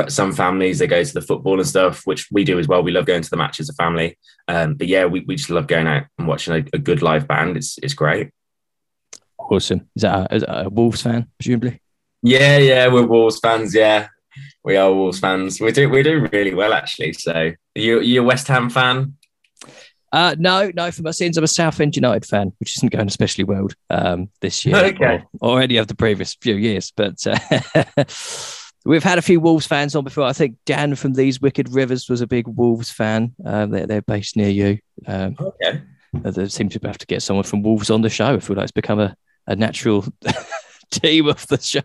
some 0.07 0.33
families 0.33 0.79
they 0.79 0.87
go 0.87 1.03
to 1.03 1.13
the 1.13 1.21
football 1.21 1.59
and 1.59 1.67
stuff, 1.67 2.01
which 2.05 2.27
we 2.31 2.43
do 2.43 2.59
as 2.59 2.67
well. 2.67 2.83
We 2.83 2.91
love 2.91 3.05
going 3.05 3.21
to 3.21 3.29
the 3.29 3.37
matches 3.37 3.69
as 3.69 3.75
a 3.75 3.83
family. 3.83 4.17
Um, 4.47 4.73
but 4.75 4.87
yeah, 4.87 5.05
we, 5.05 5.21
we 5.21 5.35
just 5.35 5.49
love 5.49 5.67
going 5.67 5.87
out 5.87 6.03
and 6.17 6.27
watching 6.27 6.53
a, 6.53 6.65
a, 6.75 6.79
good 6.79 7.01
live 7.01 7.27
band. 7.27 7.57
It's 7.57 7.77
it's 7.81 7.93
great. 7.93 8.31
Awesome. 9.37 9.87
Is 9.95 10.01
that 10.01 10.31
a, 10.31 10.35
is 10.35 10.41
that 10.41 10.65
a 10.65 10.69
Wolves 10.69 11.01
fan, 11.01 11.27
presumably? 11.37 11.79
Yeah, 12.23 12.57
yeah, 12.57 12.87
we're 12.87 13.05
Wolves 13.05 13.39
fans. 13.39 13.75
Yeah, 13.75 14.07
we 14.63 14.77
are 14.77 14.93
Wolves 14.93 15.19
fans. 15.19 15.59
We 15.59 15.73
do 15.73 15.89
we 15.89 16.03
do 16.03 16.27
really 16.31 16.53
well 16.53 16.73
actually. 16.73 17.13
So, 17.13 17.51
you 17.75 17.99
you 17.99 18.21
a 18.21 18.23
West 18.23 18.47
Ham 18.47 18.69
fan? 18.69 19.15
Uh, 20.13 20.35
no, 20.39 20.71
no. 20.73 20.89
For 20.91 21.01
my 21.01 21.11
sins, 21.11 21.37
I'm 21.37 21.43
a 21.43 21.47
Southend 21.47 21.97
United 21.97 22.25
fan, 22.25 22.53
which 22.59 22.77
isn't 22.77 22.93
going 22.93 23.07
especially 23.07 23.43
well 23.43 23.67
um, 23.89 24.29
this 24.39 24.65
year, 24.65 24.75
okay. 24.85 25.23
or, 25.41 25.57
or 25.57 25.61
any 25.61 25.75
of 25.77 25.87
the 25.87 25.95
previous 25.95 26.33
few 26.35 26.55
years. 26.55 26.93
But 26.95 27.17
uh, 27.27 27.83
we've 28.85 29.03
had 29.03 29.17
a 29.17 29.23
few 29.23 29.41
Wolves 29.41 29.67
fans 29.67 29.93
on 29.93 30.05
before. 30.05 30.23
I 30.23 30.33
think 30.33 30.55
Dan 30.65 30.95
from 30.95 31.13
These 31.13 31.41
Wicked 31.41 31.73
Rivers 31.73 32.07
was 32.07 32.21
a 32.21 32.27
big 32.27 32.47
Wolves 32.47 32.89
fan. 32.89 33.33
Um, 33.43 33.71
they're, 33.71 33.87
they're 33.87 34.01
based 34.01 34.37
near 34.37 34.49
you. 34.49 34.79
Um, 35.07 35.35
okay. 35.39 35.81
They 36.13 36.47
seem 36.47 36.69
to 36.69 36.79
have 36.83 36.99
to 36.99 37.07
get 37.07 37.23
someone 37.23 37.43
from 37.43 37.63
Wolves 37.63 37.89
on 37.89 38.01
the 38.01 38.09
show. 38.09 38.35
I 38.35 38.39
feel 38.39 38.55
like 38.55 38.63
it's 38.63 38.71
become 38.71 38.99
a, 38.99 39.15
a 39.47 39.55
natural 39.55 40.05
team 40.93 41.27
of 41.27 41.45
the 41.47 41.59
show 41.59 41.81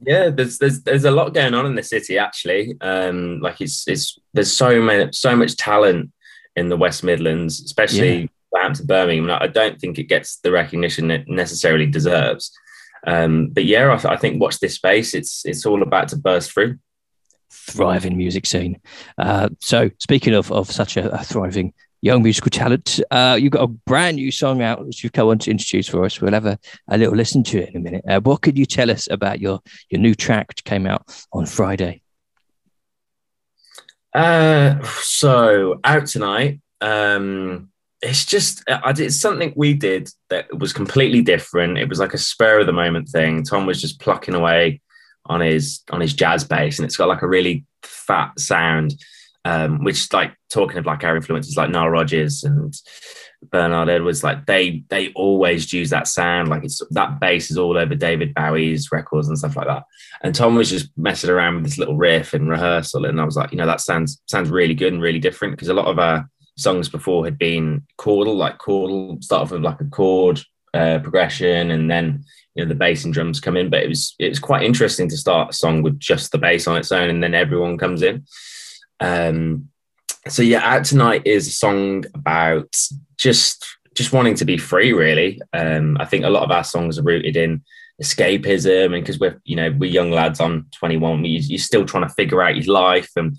yeah, 0.00 0.30
there's 0.30 0.58
there's 0.58 0.82
there's 0.82 1.04
a 1.04 1.10
lot 1.10 1.34
going 1.34 1.54
on 1.54 1.66
in 1.66 1.74
the 1.74 1.82
city 1.82 2.18
actually. 2.18 2.76
Um, 2.80 3.40
like 3.40 3.60
it's 3.60 3.86
it's 3.86 4.18
there's 4.32 4.52
so 4.52 4.80
many 4.80 5.12
so 5.12 5.36
much 5.36 5.56
talent 5.56 6.12
in 6.56 6.68
the 6.68 6.76
West 6.76 7.04
Midlands, 7.04 7.60
especially 7.60 8.30
yeah. 8.54 8.72
to 8.72 8.84
Birmingham. 8.84 9.30
I 9.30 9.46
don't 9.46 9.80
think 9.80 9.98
it 9.98 10.04
gets 10.04 10.38
the 10.38 10.50
recognition 10.50 11.10
it 11.10 11.28
necessarily 11.28 11.86
deserves. 11.86 12.50
Um, 13.06 13.48
but 13.48 13.64
yeah, 13.64 13.86
I, 13.88 14.14
I 14.14 14.16
think 14.16 14.40
watch 14.40 14.58
this 14.58 14.74
space. 14.74 15.14
It's 15.14 15.44
it's 15.44 15.66
all 15.66 15.82
about 15.82 16.08
to 16.08 16.16
burst 16.16 16.52
through. 16.52 16.78
Thriving 17.52 18.16
music 18.16 18.46
scene. 18.46 18.80
Uh, 19.18 19.48
so 19.60 19.90
speaking 19.98 20.34
of 20.34 20.50
of 20.52 20.70
such 20.70 20.96
a, 20.96 21.10
a 21.12 21.24
thriving 21.24 21.72
young 22.02 22.22
musical 22.22 22.50
talent. 22.50 23.00
Uh, 23.10 23.38
you've 23.40 23.52
got 23.52 23.62
a 23.62 23.66
brand 23.66 24.16
new 24.16 24.30
song 24.30 24.62
out 24.62 24.84
which 24.86 25.02
you've 25.02 25.12
come 25.12 25.28
on 25.28 25.38
to 25.40 25.50
introduce 25.50 25.88
for 25.88 26.04
us. 26.04 26.20
We'll 26.20 26.32
have 26.32 26.46
a, 26.46 26.58
a 26.88 26.98
little 26.98 27.14
listen 27.14 27.42
to 27.44 27.58
it 27.62 27.70
in 27.70 27.76
a 27.76 27.80
minute. 27.80 28.04
Uh, 28.08 28.20
what 28.20 28.42
could 28.42 28.58
you 28.58 28.66
tell 28.66 28.90
us 28.90 29.08
about 29.10 29.40
your 29.40 29.60
your 29.90 30.00
new 30.00 30.14
track 30.14 30.48
which 30.48 30.64
came 30.64 30.86
out 30.86 31.04
on 31.32 31.46
Friday? 31.46 32.02
Uh, 34.14 34.82
so 34.84 35.80
out 35.84 36.06
tonight. 36.06 36.60
Um, 36.80 37.70
it's 38.02 38.24
just 38.24 38.64
I 38.68 38.92
did 38.92 39.12
something 39.12 39.52
we 39.56 39.74
did 39.74 40.08
that 40.30 40.58
was 40.58 40.72
completely 40.72 41.20
different. 41.20 41.76
It 41.76 41.88
was 41.88 41.98
like 41.98 42.14
a 42.14 42.18
spur 42.18 42.60
of 42.60 42.66
the 42.66 42.72
moment 42.72 43.08
thing. 43.08 43.44
Tom 43.44 43.66
was 43.66 43.80
just 43.80 44.00
plucking 44.00 44.34
away 44.34 44.80
on 45.26 45.40
his 45.40 45.82
on 45.90 46.00
his 46.00 46.14
jazz 46.14 46.44
bass, 46.44 46.78
and 46.78 46.86
it's 46.86 46.96
got 46.96 47.08
like 47.08 47.22
a 47.22 47.28
really 47.28 47.66
fat 47.82 48.38
sound 48.40 48.94
um, 49.44 49.84
which 49.84 50.12
like 50.12 50.34
talking 50.50 50.78
of 50.78 50.86
like 50.86 51.04
our 51.04 51.16
influences 51.16 51.56
like 51.56 51.70
Nile 51.70 51.88
Rodgers 51.88 52.44
and 52.44 52.74
Bernard 53.42 53.88
Edwards, 53.88 54.22
like 54.22 54.46
they 54.46 54.84
they 54.88 55.12
always 55.12 55.72
use 55.72 55.90
that 55.90 56.08
sound. 56.08 56.48
Like 56.48 56.64
it's 56.64 56.82
that 56.90 57.20
bass 57.20 57.50
is 57.50 57.56
all 57.56 57.78
over 57.78 57.94
David 57.94 58.34
Bowie's 58.34 58.92
records 58.92 59.28
and 59.28 59.38
stuff 59.38 59.56
like 59.56 59.66
that. 59.66 59.84
And 60.22 60.34
Tom 60.34 60.54
was 60.56 60.68
just 60.68 60.90
messing 60.96 61.30
around 61.30 61.56
with 61.56 61.64
this 61.64 61.78
little 61.78 61.96
riff 61.96 62.34
in 62.34 62.48
rehearsal, 62.48 63.06
and 63.06 63.20
I 63.20 63.24
was 63.24 63.36
like, 63.36 63.50
you 63.52 63.58
know, 63.58 63.66
that 63.66 63.80
sounds 63.80 64.20
sounds 64.26 64.50
really 64.50 64.74
good 64.74 64.92
and 64.92 65.02
really 65.02 65.18
different 65.18 65.54
because 65.54 65.68
a 65.68 65.74
lot 65.74 65.86
of 65.86 65.98
our 65.98 66.28
songs 66.58 66.90
before 66.90 67.24
had 67.24 67.38
been 67.38 67.82
chordal, 67.98 68.36
like 68.36 68.58
chordal, 68.58 69.22
start 69.24 69.42
off 69.42 69.52
with 69.52 69.62
like 69.62 69.80
a 69.80 69.84
chord 69.86 70.42
uh, 70.74 70.98
progression, 70.98 71.70
and 71.70 71.90
then 71.90 72.24
you 72.54 72.62
know 72.62 72.68
the 72.68 72.74
bass 72.74 73.04
and 73.04 73.14
drums 73.14 73.40
come 73.40 73.56
in. 73.56 73.70
But 73.70 73.82
it 73.82 73.88
was 73.88 74.14
it 74.18 74.28
was 74.28 74.38
quite 74.38 74.64
interesting 74.64 75.08
to 75.08 75.16
start 75.16 75.50
a 75.50 75.54
song 75.54 75.82
with 75.82 75.98
just 75.98 76.30
the 76.30 76.38
bass 76.38 76.66
on 76.66 76.76
its 76.76 76.92
own, 76.92 77.08
and 77.08 77.22
then 77.22 77.34
everyone 77.34 77.78
comes 77.78 78.02
in. 78.02 78.26
Um, 79.00 79.70
so 80.28 80.42
yeah, 80.42 80.60
out 80.62 80.84
tonight 80.84 81.22
is 81.24 81.48
a 81.48 81.52
song 81.52 82.04
about 82.14 82.76
just 83.16 83.66
just 83.94 84.12
wanting 84.12 84.34
to 84.34 84.44
be 84.44 84.56
free. 84.56 84.92
Really, 84.92 85.40
um, 85.52 85.96
I 85.98 86.04
think 86.04 86.24
a 86.24 86.30
lot 86.30 86.42
of 86.42 86.50
our 86.50 86.64
songs 86.64 86.98
are 86.98 87.02
rooted 87.02 87.36
in 87.36 87.62
escapism, 88.02 88.94
and 88.94 89.02
because 89.02 89.18
we're 89.18 89.40
you 89.44 89.56
know 89.56 89.74
we're 89.78 89.90
young 89.90 90.10
lads 90.10 90.40
on 90.40 90.66
21, 90.78 91.24
you're 91.24 91.58
still 91.58 91.84
trying 91.84 92.06
to 92.06 92.14
figure 92.14 92.42
out 92.42 92.56
your 92.56 92.72
life 92.72 93.10
and 93.16 93.36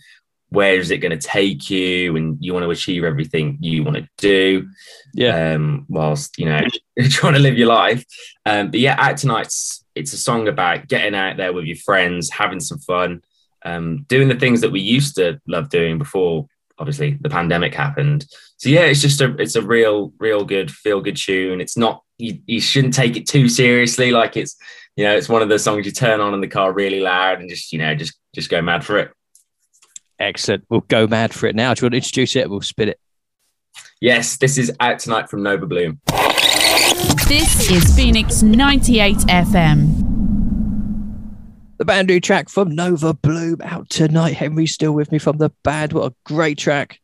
where 0.50 0.75
is 0.75 0.91
it 0.91 0.98
going 0.98 1.18
to 1.18 1.27
take 1.27 1.70
you, 1.70 2.15
and 2.15 2.38
you 2.39 2.53
want 2.53 2.63
to 2.63 2.72
achieve 2.72 3.03
everything 3.03 3.58
you 3.62 3.84
want 3.84 3.98
to 3.98 4.08
do. 4.18 4.68
Yeah. 5.13 5.53
Um, 5.53 5.86
whilst 5.88 6.38
you 6.39 6.46
know 6.46 6.62
trying 7.10 7.34
to 7.34 7.39
live 7.39 7.58
your 7.58 7.68
life. 7.68 8.03
Um, 8.46 8.72
but 8.72 8.80
yeah, 8.80 8.96
out 8.98 9.18
tonight's 9.18 9.86
it's 9.94 10.13
a 10.13 10.18
song 10.18 10.48
about 10.48 10.88
getting 10.88 11.15
out 11.15 11.38
there 11.38 11.53
with 11.53 11.65
your 11.65 11.77
friends, 11.77 12.30
having 12.32 12.60
some 12.60 12.80
fun 12.80 13.22
um, 13.63 14.06
doing 14.08 14.27
the 14.27 14.39
things 14.39 14.62
that 14.62 14.72
we 14.72 14.80
used 14.80 15.15
to 15.15 15.39
love 15.48 15.70
doing 15.70 15.98
before 15.98 16.48
obviously 16.82 17.18
the 17.22 17.30
pandemic 17.30 17.74
happened. 17.74 18.25
So 18.58 18.70
yeah, 18.70 18.82
it's 18.82 19.01
just 19.01 19.22
a 19.22 19.36
it's 19.38 19.56
a 19.56 19.62
real 19.62 20.12
real 20.20 20.44
good 20.44 20.72
feel 20.72 21.00
good 21.00 21.15
tune. 21.15 21.62
It's 21.62 21.77
not 21.77 22.03
you, 22.18 22.39
you 22.48 22.60
shouldn't 22.60 22.94
take 22.94 23.15
it 23.15 23.27
too 23.27 23.48
seriously. 23.48 24.12
Like 24.12 24.36
it's 24.36 24.58
you 24.96 25.06
know 25.06 25.15
it's 25.15 25.30
one 25.30 25.41
of 25.41 25.50
the 25.50 25.60
songs 25.60 25.86
you 25.86 25.91
turn 25.91 26.20
on 26.20 26.34
in 26.34 26.41
the 26.41 26.48
car 26.48 26.74
really 26.74 27.00
loud 27.00 27.39
and 27.39 27.50
just 27.50 27.72
you 27.72 27.80
know 27.80 27.96
just 27.96 28.13
just 28.34 28.50
go 28.50 28.62
mad 28.62 28.84
for 28.84 28.98
it. 28.98 29.12
Excellent. 30.20 30.65
We'll 30.70 30.82
go 30.82 31.08
mad 31.08 31.34
for 31.34 31.48
it 31.48 31.56
now. 31.56 31.74
Do 31.74 31.82
you 31.82 31.86
want 31.86 31.94
to 31.94 31.98
introduce 31.98 32.36
it? 32.36 32.50
We'll 32.50 32.62
spit 32.62 32.89
it. 32.89 33.00
Yes, 34.00 34.38
this 34.38 34.58
is 34.58 34.72
out 34.80 35.00
tonight 35.00 35.30
from 35.30 35.44
Nova 35.44 35.65
Bloom. 35.65 36.00
This 37.27 37.72
is 37.72 37.96
Phoenix 37.96 38.44
98 38.44 39.18
FM. 39.18 40.11
The 41.81 41.85
band 41.85 42.09
new 42.09 42.19
track 42.19 42.47
from 42.47 42.75
Nova 42.75 43.11
Bloom 43.11 43.59
out 43.63 43.89
tonight. 43.89 44.35
Henry 44.35 44.67
still 44.67 44.91
with 44.91 45.11
me 45.11 45.17
from 45.17 45.39
the 45.39 45.50
band. 45.63 45.93
What 45.93 46.11
a 46.11 46.15
great 46.25 46.59
track. 46.59 47.00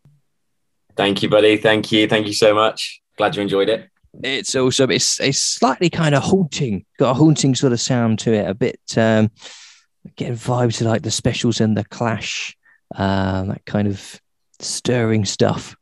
Thank 0.96 1.24
you, 1.24 1.30
buddy. 1.30 1.58
Thank 1.58 1.92
you. 1.92 2.08
Thank 2.08 2.28
you 2.28 2.34
so 2.34 2.54
much. 2.54 3.02
Glad 3.18 3.36
you 3.36 3.42
enjoyed 3.42 3.70
it. 3.70 3.90
It's 4.22 4.54
awesome. 4.54 4.92
It's 4.92 5.20
it's 5.20 5.42
slightly 5.42 5.90
kind 5.90 6.14
of 6.14 6.22
haunting. 6.22 6.86
Got 7.00 7.10
a 7.10 7.14
haunting 7.16 7.56
sort 7.56 7.74
of 7.74 7.82
sound 7.82 8.20
to 8.20 8.34
it. 8.34 8.48
A 8.48 8.54
bit 8.54 8.80
um 8.96 9.32
getting 10.16 10.36
vibes 10.36 10.86
like 10.86 11.02
the 11.02 11.10
specials 11.10 11.60
and 11.60 11.76
the 11.76 11.84
clash. 11.84 12.56
Um, 12.94 13.48
that 13.48 13.66
kind 13.66 13.88
of 13.88 14.22
stirring 14.60 15.26
stuff. 15.26 15.76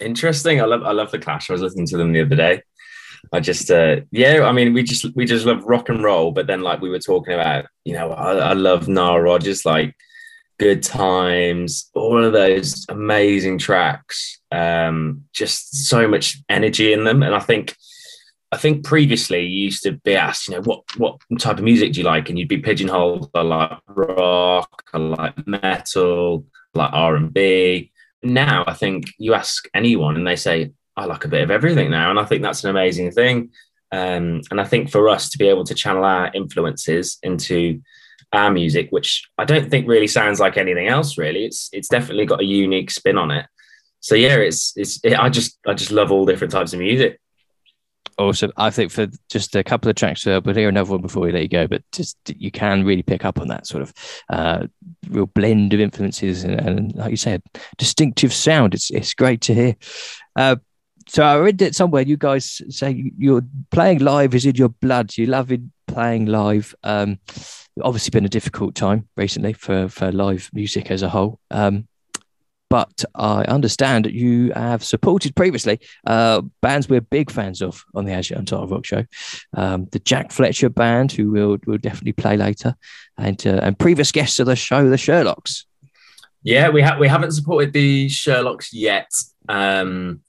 Interesting. 0.00 0.60
I 0.60 0.66
love 0.66 0.84
I 0.84 0.92
love 0.92 1.10
the 1.10 1.18
Clash. 1.18 1.50
I 1.50 1.54
was 1.54 1.62
listening 1.62 1.88
to 1.88 1.96
them 1.96 2.12
the 2.12 2.20
other 2.20 2.36
day. 2.36 2.62
I 3.32 3.40
just 3.40 3.70
uh 3.70 3.96
yeah, 4.10 4.44
I 4.44 4.52
mean 4.52 4.72
we 4.72 4.82
just 4.82 5.06
we 5.14 5.24
just 5.24 5.46
love 5.46 5.64
rock 5.64 5.88
and 5.88 6.02
roll, 6.02 6.32
but 6.32 6.46
then 6.46 6.62
like 6.62 6.80
we 6.80 6.90
were 6.90 6.98
talking 6.98 7.34
about, 7.34 7.66
you 7.84 7.94
know, 7.94 8.12
I, 8.12 8.32
I 8.34 8.52
love 8.52 8.88
Nile 8.88 9.20
Rodgers, 9.20 9.64
like 9.64 9.94
good 10.58 10.82
times, 10.82 11.90
all 11.94 12.22
of 12.22 12.32
those 12.32 12.86
amazing 12.88 13.58
tracks. 13.58 14.40
Um, 14.50 15.24
just 15.32 15.88
so 15.88 16.08
much 16.08 16.38
energy 16.48 16.92
in 16.92 17.04
them. 17.04 17.22
And 17.22 17.34
I 17.34 17.40
think 17.40 17.76
I 18.50 18.56
think 18.56 18.84
previously 18.84 19.44
you 19.44 19.64
used 19.64 19.82
to 19.82 19.92
be 19.92 20.14
asked, 20.14 20.48
you 20.48 20.54
know, 20.54 20.62
what 20.62 20.82
what 20.96 21.20
type 21.38 21.58
of 21.58 21.64
music 21.64 21.92
do 21.92 22.00
you 22.00 22.06
like? 22.06 22.28
And 22.28 22.38
you'd 22.38 22.48
be 22.48 22.58
pigeonholed. 22.58 23.30
I 23.34 23.42
like 23.42 23.78
rock, 23.88 24.84
I 24.92 24.98
like 24.98 25.46
metal, 25.46 26.46
I 26.74 26.78
like 26.78 26.92
R 26.92 27.16
and 27.16 27.32
B 27.32 27.92
now 28.22 28.64
I 28.66 28.74
think 28.74 29.12
you 29.18 29.34
ask 29.34 29.68
anyone 29.74 30.16
and 30.16 30.26
they 30.26 30.36
say, 30.36 30.72
I 30.98 31.04
like 31.04 31.24
a 31.24 31.28
bit 31.28 31.42
of 31.42 31.50
everything 31.50 31.90
now. 31.90 32.10
And 32.10 32.18
I 32.18 32.24
think 32.24 32.42
that's 32.42 32.64
an 32.64 32.70
amazing 32.70 33.12
thing. 33.12 33.50
Um, 33.92 34.42
and 34.50 34.60
I 34.60 34.64
think 34.64 34.90
for 34.90 35.08
us 35.08 35.30
to 35.30 35.38
be 35.38 35.48
able 35.48 35.64
to 35.64 35.74
channel 35.74 36.04
our 36.04 36.30
influences 36.34 37.18
into 37.22 37.80
our 38.32 38.50
music, 38.50 38.88
which 38.90 39.26
I 39.38 39.44
don't 39.44 39.70
think 39.70 39.88
really 39.88 40.08
sounds 40.08 40.40
like 40.40 40.56
anything 40.56 40.88
else, 40.88 41.16
really. 41.16 41.44
It's 41.44 41.70
it's 41.72 41.88
definitely 41.88 42.26
got 42.26 42.40
a 42.40 42.44
unique 42.44 42.90
spin 42.90 43.16
on 43.16 43.30
it. 43.30 43.46
So 44.00 44.14
yeah, 44.14 44.36
it's 44.36 44.74
it's 44.76 45.00
it, 45.04 45.18
I 45.18 45.30
just 45.30 45.58
I 45.66 45.74
just 45.74 45.90
love 45.90 46.12
all 46.12 46.26
different 46.26 46.52
types 46.52 46.72
of 46.72 46.80
music 46.80 47.18
awesome. 48.18 48.52
I 48.56 48.70
think 48.70 48.90
for 48.90 49.06
just 49.30 49.56
a 49.56 49.64
couple 49.64 49.88
of 49.88 49.96
tracks, 49.96 50.26
uh, 50.26 50.40
we'll 50.44 50.54
hear 50.54 50.68
another 50.68 50.90
one 50.90 51.00
before 51.00 51.22
we 51.22 51.32
let 51.32 51.42
you 51.42 51.48
go. 51.48 51.66
But 51.66 51.82
just 51.92 52.16
you 52.26 52.50
can 52.50 52.84
really 52.84 53.02
pick 53.02 53.24
up 53.24 53.40
on 53.40 53.48
that 53.48 53.66
sort 53.66 53.82
of 53.82 53.94
uh, 54.28 54.66
real 55.08 55.26
blend 55.26 55.72
of 55.72 55.80
influences 55.80 56.44
and, 56.44 56.60
and, 56.60 56.94
like 56.94 57.10
you 57.10 57.16
said, 57.16 57.42
distinctive 57.78 58.32
sound. 58.32 58.74
It's 58.74 58.90
it's 58.90 59.14
great 59.14 59.40
to 59.42 59.54
hear. 59.54 59.76
Uh, 60.36 60.56
so 61.08 61.22
I 61.22 61.36
read 61.36 61.60
it 61.62 61.74
somewhere. 61.74 62.02
You 62.02 62.16
guys 62.16 62.62
say 62.68 63.12
you're 63.18 63.44
playing 63.70 63.98
live 64.00 64.34
is 64.34 64.46
in 64.46 64.56
your 64.56 64.68
blood. 64.68 65.16
You 65.16 65.26
love 65.26 65.50
it 65.50 65.62
playing 65.86 66.26
live. 66.26 66.74
Um, 66.84 67.18
obviously, 67.82 68.10
been 68.10 68.24
a 68.24 68.28
difficult 68.28 68.74
time 68.74 69.08
recently 69.16 69.54
for 69.54 69.88
for 69.88 70.12
live 70.12 70.50
music 70.52 70.90
as 70.90 71.02
a 71.02 71.08
whole. 71.08 71.40
Um, 71.50 71.88
but 72.70 73.04
I 73.14 73.44
understand 73.44 74.04
that 74.04 74.12
you 74.12 74.52
have 74.52 74.84
supported 74.84 75.34
previously 75.34 75.80
uh, 76.06 76.42
bands 76.60 76.88
we're 76.88 77.00
big 77.00 77.30
fans 77.30 77.62
of 77.62 77.82
on 77.94 78.04
the 78.04 78.12
As 78.12 78.28
Yet 78.28 78.40
Untitled 78.40 78.70
Rock 78.70 78.84
Show. 78.84 79.06
Um, 79.54 79.88
the 79.92 79.98
Jack 80.00 80.32
Fletcher 80.32 80.68
Band, 80.68 81.12
who 81.12 81.30
will 81.30 81.56
will 81.66 81.78
definitely 81.78 82.12
play 82.12 82.36
later, 82.36 82.76
and 83.16 83.44
uh, 83.46 83.60
and 83.62 83.78
previous 83.78 84.12
guests 84.12 84.38
of 84.38 84.46
the 84.46 84.56
show, 84.56 84.88
the 84.88 84.96
Sherlocks. 84.96 85.64
Yeah, 86.42 86.68
we 86.68 86.82
have 86.82 86.98
we 86.98 87.08
haven't 87.08 87.32
supported 87.32 87.72
the 87.72 88.08
Sherlocks 88.08 88.68
yet. 88.72 89.10
Um, 89.48 90.20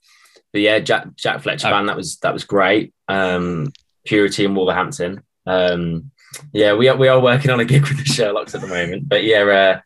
but 0.52 0.62
yeah, 0.62 0.80
Jack 0.80 1.16
Jack 1.16 1.42
Fletcher 1.42 1.68
oh. 1.68 1.72
Band 1.72 1.90
that 1.90 1.98
was 1.98 2.18
that 2.18 2.34
was 2.34 2.44
great. 2.44 2.94
Um, 3.08 3.72
Purity 4.06 4.46
in 4.46 4.56
Wolverhampton. 4.56 5.24
Um, 5.46 6.12
yeah, 6.54 6.74
we 6.74 6.88
are 6.88 6.98
we 6.98 7.08
are 7.08 7.20
working 7.20 7.52
on 7.52 7.60
a 7.60 7.66
gig 7.66 7.82
with 7.88 7.98
the 7.98 8.04
Sherlocks 8.04 8.56
at 8.56 8.62
the 8.62 8.68
moment. 8.68 9.10
But 9.10 9.24
yeah, 9.24 9.42
uh, 9.42 9.80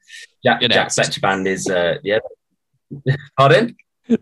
Jack, 0.44 0.62
Jack 0.62 0.92
Fletcher 0.92 1.22
Band 1.22 1.48
is 1.48 1.70
uh, 1.70 1.98
yeah 2.04 2.20
Pardon? 3.38 3.76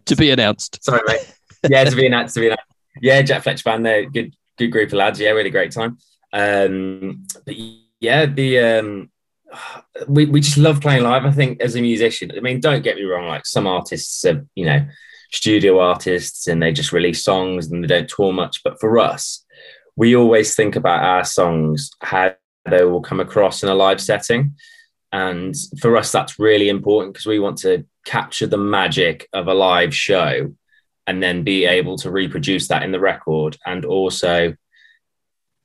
to 0.05 0.15
be 0.15 0.31
announced. 0.31 0.83
Sorry, 0.83 1.01
mate. 1.07 1.33
Yeah, 1.69 1.83
to 1.83 1.95
be 1.95 2.05
announced. 2.05 2.35
To 2.35 2.41
be 2.41 2.47
announced. 2.47 2.63
Yeah, 3.01 3.21
Jack 3.21 3.43
Fletcher 3.43 3.63
band. 3.63 3.85
They're 3.85 4.09
good, 4.09 4.35
good 4.57 4.69
group 4.69 4.89
of 4.89 4.93
lads. 4.93 5.19
Yeah, 5.19 5.31
really 5.31 5.49
great 5.49 5.71
time. 5.71 5.97
Um, 6.33 7.25
but 7.45 7.55
yeah, 7.99 8.25
the 8.25 8.59
um, 8.59 9.11
we 10.07 10.25
we 10.25 10.41
just 10.41 10.57
love 10.57 10.81
playing 10.81 11.03
live. 11.03 11.25
I 11.25 11.31
think 11.31 11.61
as 11.61 11.75
a 11.75 11.81
musician, 11.81 12.31
I 12.35 12.39
mean, 12.39 12.59
don't 12.59 12.83
get 12.83 12.95
me 12.95 13.03
wrong. 13.03 13.27
Like 13.27 13.45
some 13.45 13.67
artists 13.67 14.23
are, 14.25 14.45
you 14.55 14.65
know, 14.65 14.85
studio 15.31 15.79
artists, 15.79 16.47
and 16.47 16.61
they 16.61 16.71
just 16.71 16.91
release 16.91 17.23
songs 17.23 17.71
and 17.71 17.83
they 17.83 17.87
don't 17.87 18.09
tour 18.09 18.33
much. 18.33 18.61
But 18.63 18.79
for 18.79 18.99
us, 18.99 19.45
we 19.95 20.15
always 20.15 20.55
think 20.55 20.75
about 20.75 21.03
our 21.03 21.23
songs 21.23 21.91
how 22.01 22.35
they 22.69 22.83
will 22.83 23.01
come 23.01 23.19
across 23.19 23.63
in 23.63 23.69
a 23.69 23.75
live 23.75 24.01
setting. 24.01 24.55
And 25.11 25.55
for 25.79 25.97
us, 25.97 26.11
that's 26.11 26.39
really 26.39 26.69
important 26.69 27.13
because 27.13 27.25
we 27.25 27.39
want 27.39 27.57
to 27.59 27.85
capture 28.05 28.47
the 28.47 28.57
magic 28.57 29.27
of 29.33 29.47
a 29.47 29.53
live 29.53 29.93
show 29.93 30.53
and 31.07 31.21
then 31.21 31.43
be 31.43 31.65
able 31.65 31.97
to 31.97 32.11
reproduce 32.11 32.67
that 32.67 32.83
in 32.83 32.91
the 32.91 32.99
record 32.99 33.57
and 33.65 33.83
also 33.83 34.55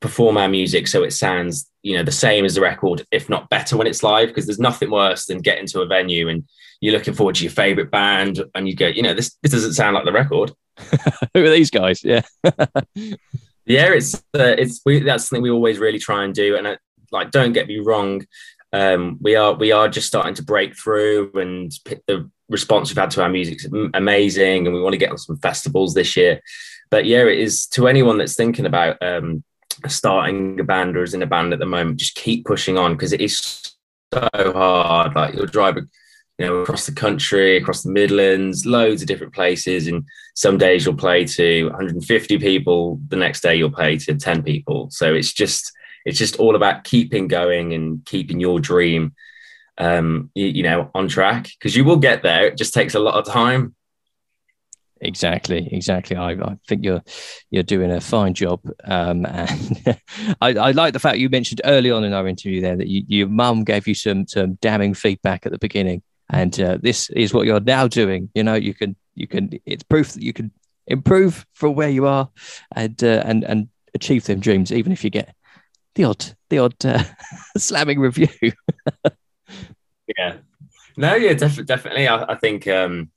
perform 0.00 0.36
our 0.36 0.48
music 0.48 0.86
so 0.86 1.02
it 1.02 1.12
sounds 1.12 1.70
you 1.82 1.96
know 1.96 2.02
the 2.02 2.12
same 2.12 2.44
as 2.44 2.54
the 2.54 2.60
record 2.60 3.04
if 3.10 3.28
not 3.28 3.48
better 3.48 3.76
when 3.76 3.86
it's 3.86 4.02
live 4.02 4.28
because 4.28 4.46
there's 4.46 4.58
nothing 4.58 4.90
worse 4.90 5.26
than 5.26 5.38
getting 5.38 5.66
to 5.66 5.80
a 5.80 5.86
venue 5.86 6.28
and 6.28 6.46
you're 6.80 6.92
looking 6.92 7.14
forward 7.14 7.34
to 7.34 7.44
your 7.44 7.52
favorite 7.52 7.90
band 7.90 8.42
and 8.54 8.68
you 8.68 8.76
go 8.76 8.86
you 8.86 9.02
know 9.02 9.14
this 9.14 9.36
this 9.42 9.52
doesn't 9.52 9.72
sound 9.72 9.94
like 9.94 10.04
the 10.04 10.12
record. 10.12 10.52
Who 11.34 11.44
are 11.44 11.50
these 11.50 11.70
guys? 11.70 12.02
Yeah. 12.04 12.22
Yeah 13.68 13.94
it's 13.94 14.14
uh, 14.14 14.54
it's 14.56 14.80
we, 14.86 15.00
that's 15.00 15.28
something 15.28 15.42
we 15.42 15.50
always 15.50 15.80
really 15.80 15.98
try 15.98 16.22
and 16.22 16.32
do. 16.32 16.54
And 16.54 16.68
uh, 16.68 16.76
like 17.10 17.32
don't 17.32 17.52
get 17.52 17.66
me 17.66 17.80
wrong 17.80 18.24
um, 18.72 19.18
we 19.20 19.36
are 19.36 19.54
we 19.54 19.72
are 19.72 19.88
just 19.88 20.06
starting 20.06 20.34
to 20.34 20.44
break 20.44 20.76
through, 20.76 21.32
and 21.34 21.72
the 22.06 22.30
response 22.48 22.90
we've 22.90 22.98
had 22.98 23.10
to 23.12 23.22
our 23.22 23.28
music 23.28 23.64
is 23.64 23.72
amazing, 23.94 24.66
and 24.66 24.74
we 24.74 24.82
want 24.82 24.92
to 24.92 24.98
get 24.98 25.10
on 25.10 25.18
some 25.18 25.38
festivals 25.38 25.94
this 25.94 26.16
year. 26.16 26.40
But 26.90 27.06
yeah, 27.06 27.24
it 27.24 27.38
is 27.38 27.66
to 27.68 27.88
anyone 27.88 28.18
that's 28.18 28.36
thinking 28.36 28.66
about 28.66 29.02
um, 29.02 29.44
starting 29.88 30.58
a 30.60 30.64
band 30.64 30.96
or 30.96 31.02
is 31.02 31.14
in 31.14 31.22
a 31.22 31.26
band 31.26 31.52
at 31.52 31.58
the 31.58 31.66
moment, 31.66 31.98
just 31.98 32.14
keep 32.14 32.44
pushing 32.44 32.78
on 32.78 32.92
because 32.92 33.12
it 33.12 33.20
is 33.20 33.74
so 34.12 34.28
hard. 34.32 35.14
Like 35.14 35.34
you're 35.34 35.46
driving, 35.46 35.88
you 36.38 36.46
know, 36.46 36.56
across 36.58 36.86
the 36.86 36.92
country, 36.92 37.56
across 37.56 37.82
the 37.82 37.90
Midlands, 37.90 38.66
loads 38.66 39.02
of 39.02 39.08
different 39.08 39.34
places, 39.34 39.86
and 39.86 40.04
some 40.34 40.58
days 40.58 40.84
you'll 40.84 40.96
play 40.96 41.24
to 41.24 41.64
150 41.66 42.38
people, 42.38 43.00
the 43.08 43.16
next 43.16 43.40
day 43.40 43.56
you'll 43.56 43.70
play 43.70 43.96
to 43.98 44.14
10 44.14 44.42
people. 44.42 44.90
So 44.90 45.14
it's 45.14 45.32
just 45.32 45.72
it's 46.06 46.18
just 46.18 46.36
all 46.36 46.56
about 46.56 46.84
keeping 46.84 47.28
going 47.28 47.74
and 47.74 48.04
keeping 48.06 48.40
your 48.40 48.60
dream 48.60 49.12
um 49.78 50.30
you, 50.34 50.46
you 50.46 50.62
know 50.62 50.90
on 50.94 51.06
track 51.06 51.50
because 51.58 51.76
you 51.76 51.84
will 51.84 51.98
get 51.98 52.22
there 52.22 52.46
it 52.46 52.56
just 52.56 52.72
takes 52.72 52.94
a 52.94 52.98
lot 52.98 53.14
of 53.14 53.30
time 53.30 53.74
exactly 55.00 55.68
exactly 55.72 56.16
I, 56.16 56.32
I 56.32 56.56
think 56.66 56.84
you're 56.84 57.02
you're 57.50 57.62
doing 57.62 57.90
a 57.90 58.00
fine 58.00 58.34
job 58.34 58.60
um 58.84 59.26
and 59.28 60.00
I, 60.40 60.54
I 60.54 60.70
like 60.70 60.92
the 60.92 60.98
fact 60.98 61.18
you 61.18 61.28
mentioned 61.28 61.60
early 61.64 61.90
on 61.90 62.04
in 62.04 62.12
our 62.12 62.26
interview 62.26 62.60
there 62.60 62.76
that 62.76 62.88
you, 62.88 63.04
your 63.06 63.28
mum 63.28 63.64
gave 63.64 63.86
you 63.86 63.94
some 63.94 64.26
some 64.26 64.54
damning 64.54 64.94
feedback 64.94 65.44
at 65.44 65.52
the 65.52 65.58
beginning 65.58 66.02
and 66.30 66.58
uh, 66.60 66.78
this 66.80 67.10
is 67.10 67.34
what 67.34 67.46
you're 67.46 67.60
now 67.60 67.86
doing 67.86 68.30
you 68.34 68.42
know 68.42 68.54
you 68.54 68.74
can 68.74 68.96
you 69.14 69.26
can 69.26 69.50
it's 69.66 69.82
proof 69.82 70.12
that 70.12 70.22
you 70.22 70.32
can 70.32 70.50
improve 70.86 71.46
from 71.52 71.74
where 71.74 71.90
you 71.90 72.06
are 72.06 72.30
and 72.74 73.02
uh, 73.04 73.22
and 73.26 73.44
and 73.44 73.68
achieve 73.94 74.24
them 74.24 74.40
dreams 74.40 74.72
even 74.72 74.92
if 74.92 75.04
you 75.04 75.10
get 75.10 75.34
the 75.96 76.04
odd 76.04 76.24
the 76.50 76.58
odd 76.58 76.86
uh, 76.86 77.02
slamming 77.56 77.98
review. 77.98 78.28
yeah, 80.16 80.36
no, 80.96 81.16
yeah, 81.16 81.32
def- 81.32 81.66
definitely. 81.66 82.06
I, 82.06 82.32
I 82.32 82.34
think 82.36 82.68
um, 82.68 83.10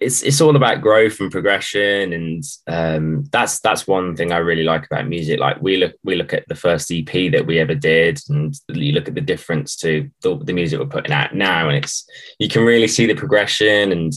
it's 0.00 0.22
it's 0.22 0.40
all 0.40 0.54
about 0.56 0.80
growth 0.80 1.20
and 1.20 1.30
progression, 1.30 2.12
and 2.12 2.42
um, 2.66 3.24
that's 3.32 3.60
that's 3.60 3.86
one 3.86 4.14
thing 4.16 4.32
I 4.32 4.38
really 4.38 4.62
like 4.62 4.86
about 4.86 5.08
music. 5.08 5.40
Like 5.40 5.60
we 5.60 5.76
look 5.76 5.94
we 6.04 6.14
look 6.14 6.32
at 6.32 6.46
the 6.48 6.54
first 6.54 6.92
EP 6.92 7.32
that 7.32 7.46
we 7.46 7.58
ever 7.58 7.74
did, 7.74 8.20
and 8.28 8.54
you 8.68 8.92
look 8.92 9.08
at 9.08 9.14
the 9.14 9.20
difference 9.20 9.76
to 9.76 10.08
the, 10.22 10.36
the 10.36 10.52
music 10.52 10.78
we're 10.78 10.86
putting 10.86 11.12
out 11.12 11.34
now, 11.34 11.68
and 11.68 11.76
it's 11.76 12.08
you 12.38 12.48
can 12.48 12.64
really 12.64 12.88
see 12.88 13.06
the 13.06 13.14
progression 13.14 13.92
and. 13.92 14.12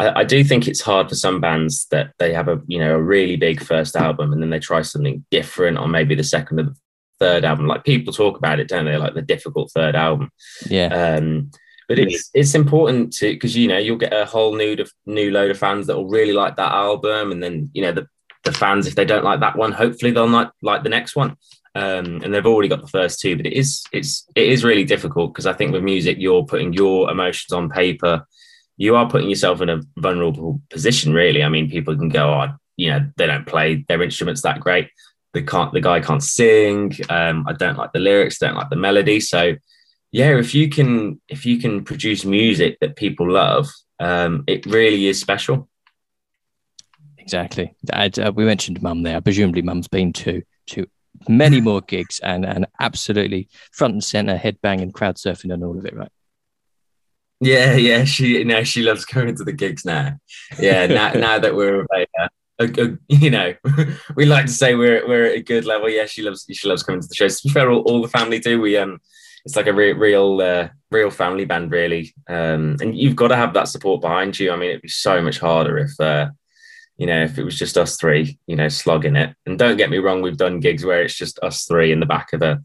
I, 0.00 0.22
I 0.22 0.24
do 0.24 0.42
think 0.42 0.66
it's 0.66 0.80
hard 0.80 1.08
for 1.08 1.14
some 1.14 1.40
bands 1.40 1.86
that 1.92 2.14
they 2.18 2.32
have 2.32 2.48
a 2.48 2.60
you 2.66 2.80
know 2.80 2.96
a 2.96 3.00
really 3.00 3.36
big 3.36 3.62
first 3.62 3.94
album 3.94 4.32
and 4.32 4.42
then 4.42 4.50
they 4.50 4.58
try 4.58 4.82
something 4.82 5.24
different 5.30 5.78
on 5.78 5.92
maybe 5.92 6.16
the 6.16 6.24
second 6.24 6.58
or 6.58 6.64
the 6.64 6.76
third 7.20 7.44
album. 7.44 7.68
Like 7.68 7.84
people 7.84 8.12
talk 8.12 8.36
about 8.36 8.58
it, 8.58 8.66
don't 8.66 8.86
they? 8.86 8.96
Like 8.96 9.14
the 9.14 9.22
difficult 9.22 9.70
third 9.70 9.94
album. 9.94 10.30
Yeah. 10.68 10.88
Um, 10.88 11.52
but 11.88 11.98
it's 11.98 12.30
it's 12.34 12.54
important 12.54 13.12
to 13.14 13.32
because 13.32 13.56
you 13.56 13.68
know 13.68 13.78
you'll 13.78 13.96
get 13.96 14.12
a 14.12 14.24
whole 14.24 14.54
new 14.54 14.76
new 15.06 15.30
load 15.30 15.50
of 15.50 15.58
fans 15.58 15.86
that 15.86 15.96
will 15.96 16.08
really 16.08 16.32
like 16.32 16.56
that 16.56 16.72
album, 16.72 17.32
and 17.32 17.42
then 17.42 17.70
you 17.74 17.82
know 17.82 17.92
the 17.92 18.06
the 18.44 18.52
fans 18.52 18.86
if 18.86 18.94
they 18.94 19.04
don't 19.04 19.24
like 19.24 19.40
that 19.40 19.56
one, 19.56 19.72
hopefully 19.72 20.10
they'll 20.10 20.28
not 20.28 20.52
like 20.62 20.82
the 20.82 20.88
next 20.88 21.16
one. 21.16 21.36
Um, 21.76 22.20
and 22.22 22.32
they've 22.32 22.46
already 22.46 22.68
got 22.68 22.82
the 22.82 22.88
first 22.88 23.20
two, 23.20 23.36
but 23.36 23.46
it 23.46 23.54
is 23.54 23.84
it's 23.92 24.26
it 24.36 24.48
is 24.48 24.64
really 24.64 24.84
difficult 24.84 25.32
because 25.32 25.46
I 25.46 25.52
think 25.52 25.72
with 25.72 25.82
music 25.82 26.18
you're 26.20 26.44
putting 26.44 26.72
your 26.72 27.10
emotions 27.10 27.52
on 27.52 27.70
paper. 27.70 28.26
You 28.76 28.96
are 28.96 29.08
putting 29.08 29.28
yourself 29.28 29.60
in 29.60 29.68
a 29.68 29.80
vulnerable 29.98 30.60
position, 30.68 31.12
really. 31.12 31.44
I 31.44 31.48
mean, 31.48 31.70
people 31.70 31.96
can 31.96 32.08
go, 32.08 32.32
oh, 32.32 32.48
you 32.76 32.90
know, 32.90 33.08
they 33.16 33.26
don't 33.26 33.46
play 33.46 33.84
their 33.86 34.02
instruments 34.02 34.42
that 34.42 34.58
great. 34.58 34.88
The 35.32 35.42
can't 35.42 35.72
the 35.72 35.80
guy 35.80 36.00
can't 36.00 36.22
sing. 36.22 36.92
Um, 37.08 37.44
I 37.46 37.52
don't 37.52 37.78
like 37.78 37.92
the 37.92 38.00
lyrics, 38.00 38.38
don't 38.38 38.56
like 38.56 38.70
the 38.70 38.76
melody. 38.76 39.20
So 39.20 39.54
yeah, 40.14 40.38
if 40.38 40.54
you 40.54 40.68
can 40.68 41.20
if 41.28 41.44
you 41.44 41.58
can 41.58 41.82
produce 41.82 42.24
music 42.24 42.78
that 42.80 42.94
people 42.94 43.28
love, 43.28 43.68
um, 43.98 44.44
it 44.46 44.64
really 44.64 45.08
is 45.08 45.20
special. 45.20 45.68
Exactly. 47.18 47.74
Uh, 47.92 48.30
we 48.32 48.44
mentioned 48.44 48.80
mum 48.80 49.02
there. 49.02 49.20
Presumably, 49.20 49.62
mum's 49.62 49.88
been 49.88 50.12
to 50.12 50.40
to 50.68 50.86
many 51.28 51.60
more 51.60 51.80
gigs 51.88 52.20
and 52.20 52.46
and 52.46 52.64
absolutely 52.78 53.48
front 53.72 53.94
and 53.94 54.04
center, 54.04 54.38
headbanging, 54.38 54.92
crowd 54.92 55.16
surfing, 55.16 55.52
and 55.52 55.64
all 55.64 55.76
of 55.76 55.84
it. 55.84 55.96
Right. 55.96 56.12
Yeah, 57.40 57.74
yeah. 57.74 58.04
She 58.04 58.38
you 58.38 58.44
know 58.44 58.62
she 58.62 58.82
loves 58.82 59.04
going 59.04 59.34
to 59.34 59.42
the 59.42 59.52
gigs 59.52 59.84
now. 59.84 60.16
Yeah, 60.60 60.86
now 60.98 61.10
now 61.14 61.38
that 61.40 61.56
we're 61.56 61.86
a, 61.92 62.06
a, 62.60 62.64
a, 62.66 62.98
you 63.08 63.30
know 63.30 63.52
we 64.14 64.26
like 64.26 64.46
to 64.46 64.52
say 64.52 64.76
we're 64.76 65.08
we're 65.08 65.24
at 65.24 65.38
a 65.38 65.42
good 65.42 65.64
level. 65.64 65.90
Yeah, 65.90 66.06
she 66.06 66.22
loves 66.22 66.46
she 66.52 66.68
loves 66.68 66.84
coming 66.84 67.00
to 67.00 67.08
the 67.08 67.16
shows. 67.16 67.40
To 67.40 67.48
be 67.48 67.52
fair, 67.52 67.68
all, 67.68 67.80
all 67.80 68.00
the 68.00 68.06
family 68.06 68.38
do. 68.38 68.60
We 68.60 68.76
um 68.76 69.00
it's 69.44 69.56
like 69.56 69.66
a 69.66 69.72
re- 69.72 69.92
real 69.92 70.40
uh, 70.40 70.68
real 70.90 71.10
family 71.10 71.44
band 71.44 71.70
really. 71.70 72.14
Um, 72.28 72.76
and 72.80 72.96
you've 72.96 73.16
got 73.16 73.28
to 73.28 73.36
have 73.36 73.54
that 73.54 73.68
support 73.68 74.00
behind 74.00 74.38
you. 74.38 74.52
I 74.52 74.56
mean 74.56 74.70
it'd 74.70 74.82
be 74.82 74.88
so 74.88 75.20
much 75.20 75.38
harder 75.38 75.78
if 75.78 75.98
uh, 76.00 76.30
you 76.96 77.06
know 77.06 77.22
if 77.22 77.38
it 77.38 77.44
was 77.44 77.58
just 77.58 77.76
us 77.76 77.96
three 77.96 78.38
you 78.46 78.56
know 78.56 78.68
slogging 78.68 79.16
it. 79.16 79.34
And 79.46 79.58
don't 79.58 79.76
get 79.76 79.90
me 79.90 79.98
wrong 79.98 80.22
we've 80.22 80.36
done 80.36 80.60
gigs 80.60 80.84
where 80.84 81.02
it's 81.02 81.16
just 81.16 81.38
us 81.40 81.64
three 81.64 81.92
in 81.92 82.00
the 82.00 82.06
back 82.06 82.32
of 82.32 82.42
a, 82.42 82.60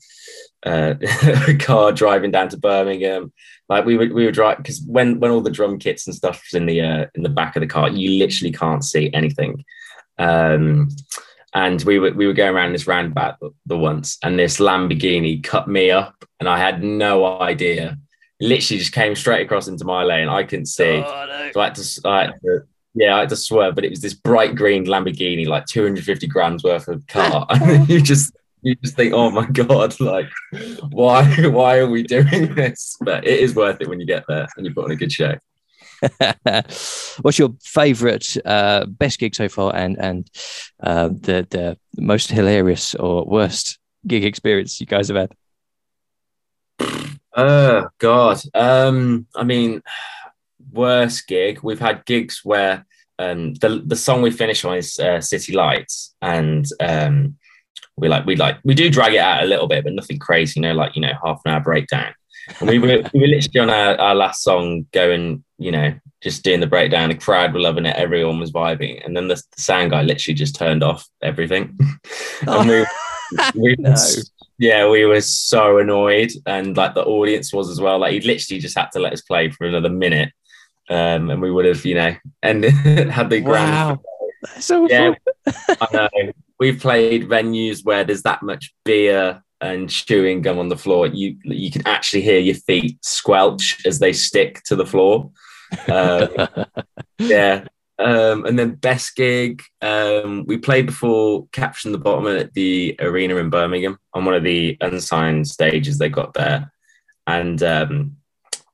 uh, 0.66 0.96
a 1.48 1.56
car 1.56 1.92
driving 1.92 2.32
down 2.32 2.50
to 2.50 2.58
birmingham. 2.58 3.34
Like 3.68 3.86
we 3.86 3.98
would 3.98 4.14
we 4.14 4.26
would 4.26 4.36
drive 4.36 4.58
because 4.58 4.82
when 4.82 5.20
when 5.20 5.32
all 5.32 5.42
the 5.42 5.52
drum 5.52 5.80
kits 5.80 6.08
and 6.08 6.16
stuff 6.16 6.42
was 6.46 6.60
in 6.60 6.66
the 6.66 6.82
uh, 6.82 7.06
in 7.14 7.24
the 7.24 7.30
back 7.30 7.56
of 7.56 7.62
the 7.62 7.68
car 7.68 7.90
you 7.90 8.20
literally 8.20 8.54
can't 8.54 8.84
see 8.84 9.12
anything. 9.14 9.66
Um, 10.18 10.90
and 11.54 11.82
we 11.84 12.00
were 12.00 12.12
we 12.12 12.28
were 12.28 12.34
going 12.34 12.56
around 12.56 12.74
this 12.74 12.88
roundabout 12.88 13.40
the, 13.40 13.52
the 13.66 13.78
once, 13.78 14.18
and 14.24 14.38
this 14.38 14.60
Lamborghini 14.60 15.44
cut 15.44 15.68
me 15.68 15.92
up, 15.92 16.24
and 16.40 16.48
I 16.48 16.58
had 16.58 16.84
no 16.84 17.40
idea. 17.42 17.98
Literally, 18.42 18.80
just 18.80 18.94
came 18.94 19.16
straight 19.16 19.46
across 19.46 19.68
into 19.68 19.86
my 19.86 20.04
lane. 20.04 20.30
I 20.30 20.44
couldn't 20.44 20.68
see. 20.68 21.04
Oh, 21.06 21.26
no. 21.28 21.52
So 21.54 21.60
I 21.60 21.66
had 21.66 21.76
to, 21.76 22.02
I 22.06 22.22
had 22.22 22.34
to, 22.42 22.60
yeah, 22.94 23.16
I 23.16 23.20
had 23.20 23.30
to 23.30 23.36
swerve. 23.36 23.76
But 23.76 23.84
it 23.84 23.90
was 23.90 24.00
this 24.00 24.14
bright 24.14 24.56
green 24.56 24.86
Lamborghini, 24.86 25.46
like 25.46 25.66
250 25.66 26.28
grams 26.28 26.64
worth 26.64 26.88
of 26.88 27.06
car. 27.08 27.46
and 27.50 27.90
you 27.90 28.02
just 28.02 28.34
you 28.62 28.76
just 28.76 28.96
think, 28.96 29.14
oh 29.14 29.30
my 29.30 29.46
god, 29.46 30.00
like 30.00 30.30
why 30.90 31.26
why 31.48 31.80
are 31.80 31.90
we 31.90 32.04
doing 32.04 32.56
this? 32.56 32.96
But 33.02 33.28
it 33.28 33.40
is 33.40 33.56
worth 33.56 33.82
it 33.82 33.90
when 33.90 34.00
you 34.00 34.06
get 34.06 34.26
there 34.28 34.48
and 34.56 34.66
you 34.66 34.74
put 34.74 34.86
on 34.86 34.92
a 34.92 34.96
good 34.96 35.12
show. 35.12 35.36
What's 37.22 37.40
your 37.40 37.56
favourite, 37.62 38.38
uh, 38.46 38.86
best 38.86 39.20
gig 39.20 39.36
so 39.36 39.50
far, 39.50 39.76
and 39.76 39.98
and 39.98 40.30
uh, 40.82 41.10
the 41.10 41.48
the 41.50 41.78
most 41.98 42.32
hilarious 42.32 42.96
or 42.96 43.26
worst 43.26 43.80
gig 44.08 44.24
experience 44.24 44.80
you 44.80 44.86
guys 44.86 45.10
have 45.10 45.18
had? 45.18 45.32
Oh 47.38 47.88
God, 48.00 48.42
um, 48.56 49.28
I 49.36 49.44
mean, 49.44 49.84
worst 50.72 51.28
gig. 51.28 51.60
We've 51.62 51.80
had 51.80 52.04
gigs 52.06 52.42
where 52.44 52.86
um, 53.20 53.54
the 53.56 53.84
the 53.86 53.96
song 53.96 54.22
we 54.22 54.32
finish 54.32 54.66
on 54.66 54.78
is 54.78 54.98
uh, 55.00 55.22
City 55.22 55.54
Lights, 55.54 56.16
and 56.22 56.66
um, 56.80 57.38
we 57.98 58.08
like 58.08 58.26
we 58.26 58.36
like 58.36 58.58
we 58.64 58.74
do 58.74 58.90
drag 58.90 59.14
it 59.14 59.20
out 59.20 59.44
a 59.44 59.46
little 59.46 59.68
bit, 59.68 59.84
but 59.84 59.94
nothing 59.94 60.18
crazy. 60.18 60.60
You 60.60 60.64
know, 60.64 60.74
like 60.74 60.96
you 60.96 61.02
know, 61.02 61.14
half 61.24 61.42
an 61.46 61.54
hour 61.54 61.60
breakdown. 61.60 62.14
We 62.62 62.80
were 62.80 63.04
we 63.14 63.20
were 63.22 63.28
literally 63.28 63.60
on 63.60 63.70
our, 63.70 64.00
our 64.00 64.16
last 64.16 64.44
song 64.44 64.86
going 64.92 65.44
you 65.60 65.72
know, 65.72 65.94
just 66.22 66.44
doing 66.44 66.62
the 66.62 66.68
breakdown. 66.68 67.10
The 67.10 67.16
crowd 67.16 67.54
were 67.54 67.60
loving 67.60 67.86
it. 67.86 67.96
Everyone 67.96 68.40
was 68.40 68.52
vibing. 68.52 69.06
And 69.06 69.16
then 69.16 69.28
the, 69.28 69.36
the 69.36 69.62
sound 69.62 69.92
guy 69.92 70.02
literally 70.02 70.34
just 70.34 70.56
turned 70.56 70.84
off 70.84 71.06
everything. 71.22 71.78
and 72.48 72.70
we, 72.70 72.86
we 73.56 73.76
no. 73.78 73.96
yeah, 74.58 74.90
we 74.90 75.06
were 75.06 75.22
so 75.22 75.78
annoyed. 75.78 76.32
And 76.46 76.76
like 76.76 76.96
the 76.96 77.04
audience 77.04 77.54
was 77.54 77.70
as 77.70 77.82
well. 77.82 78.00
Like 78.00 78.14
he 78.14 78.22
literally 78.22 78.62
just 78.62 78.78
had 78.78 78.92
to 78.94 79.00
let 79.00 79.14
us 79.14 79.22
play 79.22 79.50
for 79.50 79.68
another 79.68 79.90
minute. 79.90 80.32
Um, 80.90 81.30
and 81.30 81.42
we 81.42 81.52
would 81.52 81.66
have, 81.66 81.86
you 81.86 81.96
know, 81.96 82.16
and 82.42 82.64
had 82.64 83.30
the 83.30 83.42
grand. 83.42 83.72
Wow. 83.72 84.02
That's 84.42 84.66
so 84.66 84.88
yeah, 84.90 85.16
I 85.46 85.88
know. 85.92 86.10
We've 86.58 86.80
played 86.80 87.28
venues 87.28 87.84
where 87.84 88.06
there's 88.06 88.24
that 88.24 88.42
much 88.42 88.74
beer 88.86 89.44
and 89.62 89.90
chewing 89.90 90.42
gum 90.42 90.60
on 90.60 90.70
the 90.70 90.78
floor. 90.78 91.08
You 91.08 91.38
you 91.44 91.72
can 91.72 91.86
actually 91.86 92.22
hear 92.22 92.40
your 92.40 92.56
feet 92.56 93.04
squelch 93.04 93.86
as 93.86 94.00
they 94.00 94.14
stick 94.14 94.64
to 94.64 94.76
the 94.76 94.86
floor. 94.86 95.32
Um, 95.88 96.30
yeah. 97.20 97.66
Um, 98.00 98.46
and 98.46 98.58
then 98.58 98.76
best 98.76 99.18
gig, 99.18 99.62
um, 99.82 100.46
we 100.48 100.58
played 100.58 100.86
before 100.86 101.48
Catfish 101.52 101.84
and 101.84 101.94
the 101.94 102.00
Bottlemen 102.00 102.40
at 102.40 102.54
the 102.54 102.96
arena 103.00 103.36
in 103.36 103.50
Birmingham 103.50 103.98
on 104.14 104.24
one 104.24 104.36
of 104.36 104.44
the 104.44 104.78
unsigned 104.80 105.50
stages 105.50 105.98
they 105.98 106.08
got 106.08 106.34
there. 106.34 106.72
And, 107.28 107.62
um, 107.62 108.16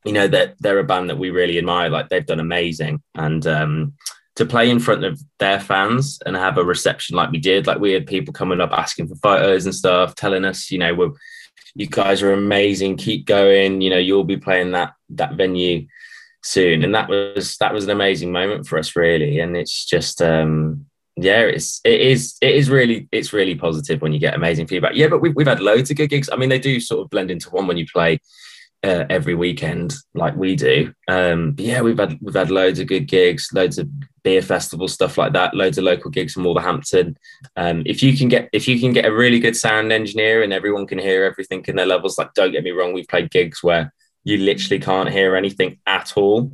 you 0.05 0.11
know, 0.11 0.27
that 0.27 0.55
they're, 0.59 0.73
they're, 0.73 0.79
a 0.79 0.83
band 0.83 1.09
that 1.09 1.17
we 1.17 1.31
really 1.31 1.57
admire. 1.57 1.89
Like 1.89 2.09
they've 2.09 2.25
done 2.25 2.39
amazing. 2.39 3.01
And 3.15 3.47
um, 3.47 3.93
to 4.35 4.45
play 4.45 4.69
in 4.69 4.79
front 4.79 5.03
of 5.03 5.21
their 5.39 5.59
fans 5.59 6.19
and 6.25 6.35
have 6.35 6.57
a 6.57 6.63
reception 6.63 7.15
like 7.15 7.31
we 7.31 7.39
did, 7.39 7.67
like 7.67 7.79
we 7.79 7.93
had 7.93 8.05
people 8.05 8.33
coming 8.33 8.59
up 8.59 8.71
asking 8.73 9.07
for 9.07 9.15
photos 9.15 9.65
and 9.65 9.73
stuff, 9.73 10.13
telling 10.15 10.43
us, 10.43 10.71
you 10.71 10.77
know, 10.77 10.93
we're, 10.93 11.11
you 11.73 11.87
guys 11.87 12.21
are 12.21 12.33
amazing. 12.33 12.97
Keep 12.97 13.25
going. 13.25 13.81
You 13.81 13.89
know, 13.89 13.97
you'll 13.97 14.23
be 14.23 14.37
playing 14.37 14.71
that 14.71 14.93
that 15.09 15.33
venue 15.33 15.87
soon. 16.45 16.83
And 16.83 16.93
that 16.95 17.09
was 17.09 17.57
that 17.57 17.73
was 17.73 17.83
an 17.85 17.89
amazing 17.89 18.31
moment 18.31 18.67
for 18.67 18.77
us 18.77 18.95
really. 18.95 19.39
And 19.39 19.57
it's 19.57 19.85
just 19.85 20.21
um 20.21 20.85
yeah 21.17 21.41
it's 21.41 21.81
it 21.83 22.01
is 22.01 22.35
it 22.41 22.55
is 22.55 22.69
really 22.69 23.07
it's 23.11 23.33
really 23.33 23.55
positive 23.55 24.01
when 24.01 24.13
you 24.13 24.19
get 24.19 24.35
amazing 24.35 24.67
feedback. 24.67 24.95
Yeah 24.95 25.07
but 25.07 25.21
we've, 25.21 25.35
we've 25.35 25.47
had 25.47 25.59
loads 25.59 25.89
of 25.91 25.97
good 25.97 26.09
gigs. 26.09 26.29
I 26.31 26.37
mean 26.37 26.49
they 26.49 26.59
do 26.59 26.79
sort 26.79 27.01
of 27.01 27.09
blend 27.09 27.31
into 27.31 27.49
one 27.49 27.67
when 27.67 27.77
you 27.77 27.85
play 27.91 28.19
uh, 28.85 29.05
every 29.09 29.35
weekend 29.35 29.93
like 30.13 30.35
we 30.35 30.55
do. 30.55 30.93
Um 31.07 31.53
but 31.53 31.65
yeah 31.65 31.81
we've 31.81 31.97
had 31.97 32.17
we've 32.21 32.35
had 32.35 32.51
loads 32.51 32.79
of 32.79 32.87
good 32.87 33.07
gigs 33.07 33.49
loads 33.53 33.77
of 33.77 33.89
beer 34.23 34.41
festival 34.41 34.87
stuff 34.87 35.17
like 35.17 35.33
that 35.33 35.53
loads 35.53 35.77
of 35.77 35.83
local 35.83 36.11
gigs 36.11 36.33
from 36.33 36.43
Wolverhampton. 36.43 37.17
Um 37.55 37.83
if 37.85 38.01
you 38.03 38.15
can 38.15 38.29
get 38.29 38.49
if 38.53 38.67
you 38.67 38.79
can 38.79 38.93
get 38.93 39.05
a 39.05 39.13
really 39.13 39.39
good 39.39 39.55
sound 39.55 39.91
engineer 39.91 40.43
and 40.43 40.53
everyone 40.53 40.87
can 40.87 40.99
hear 40.99 41.23
everything 41.23 41.63
in 41.67 41.75
their 41.75 41.85
levels 41.85 42.17
like 42.17 42.33
don't 42.33 42.51
get 42.51 42.63
me 42.63 42.71
wrong 42.71 42.93
we've 42.93 43.07
played 43.07 43.31
gigs 43.31 43.63
where 43.63 43.91
you 44.25 44.37
literally 44.37 44.79
can't 44.79 45.09
hear 45.09 45.37
anything 45.37 45.77
at 45.87 46.17
all. 46.17 46.51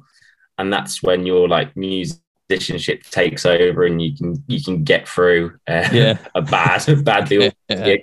And 0.60 0.72
that's 0.72 1.02
when 1.02 1.26
your 1.26 1.48
like 1.48 1.76
musicianship 1.76 3.04
takes 3.04 3.46
over 3.46 3.86
and 3.86 4.00
you 4.00 4.16
can 4.16 4.44
you 4.46 4.62
can 4.62 4.84
get 4.84 5.08
through 5.08 5.58
uh, 5.68 5.90
yeah. 5.92 6.18
a 6.36 6.42
bad 6.44 6.84
badly 7.04 7.52
yeah. 7.70 7.84
gig. 7.84 8.02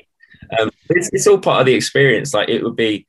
Um, 0.58 0.70
it's, 0.88 1.10
it's 1.12 1.26
all 1.26 1.38
part 1.38 1.60
of 1.60 1.66
the 1.66 1.74
experience. 1.74 2.34
Like 2.34 2.48
it 2.48 2.64
would 2.64 2.74
be 2.74 3.06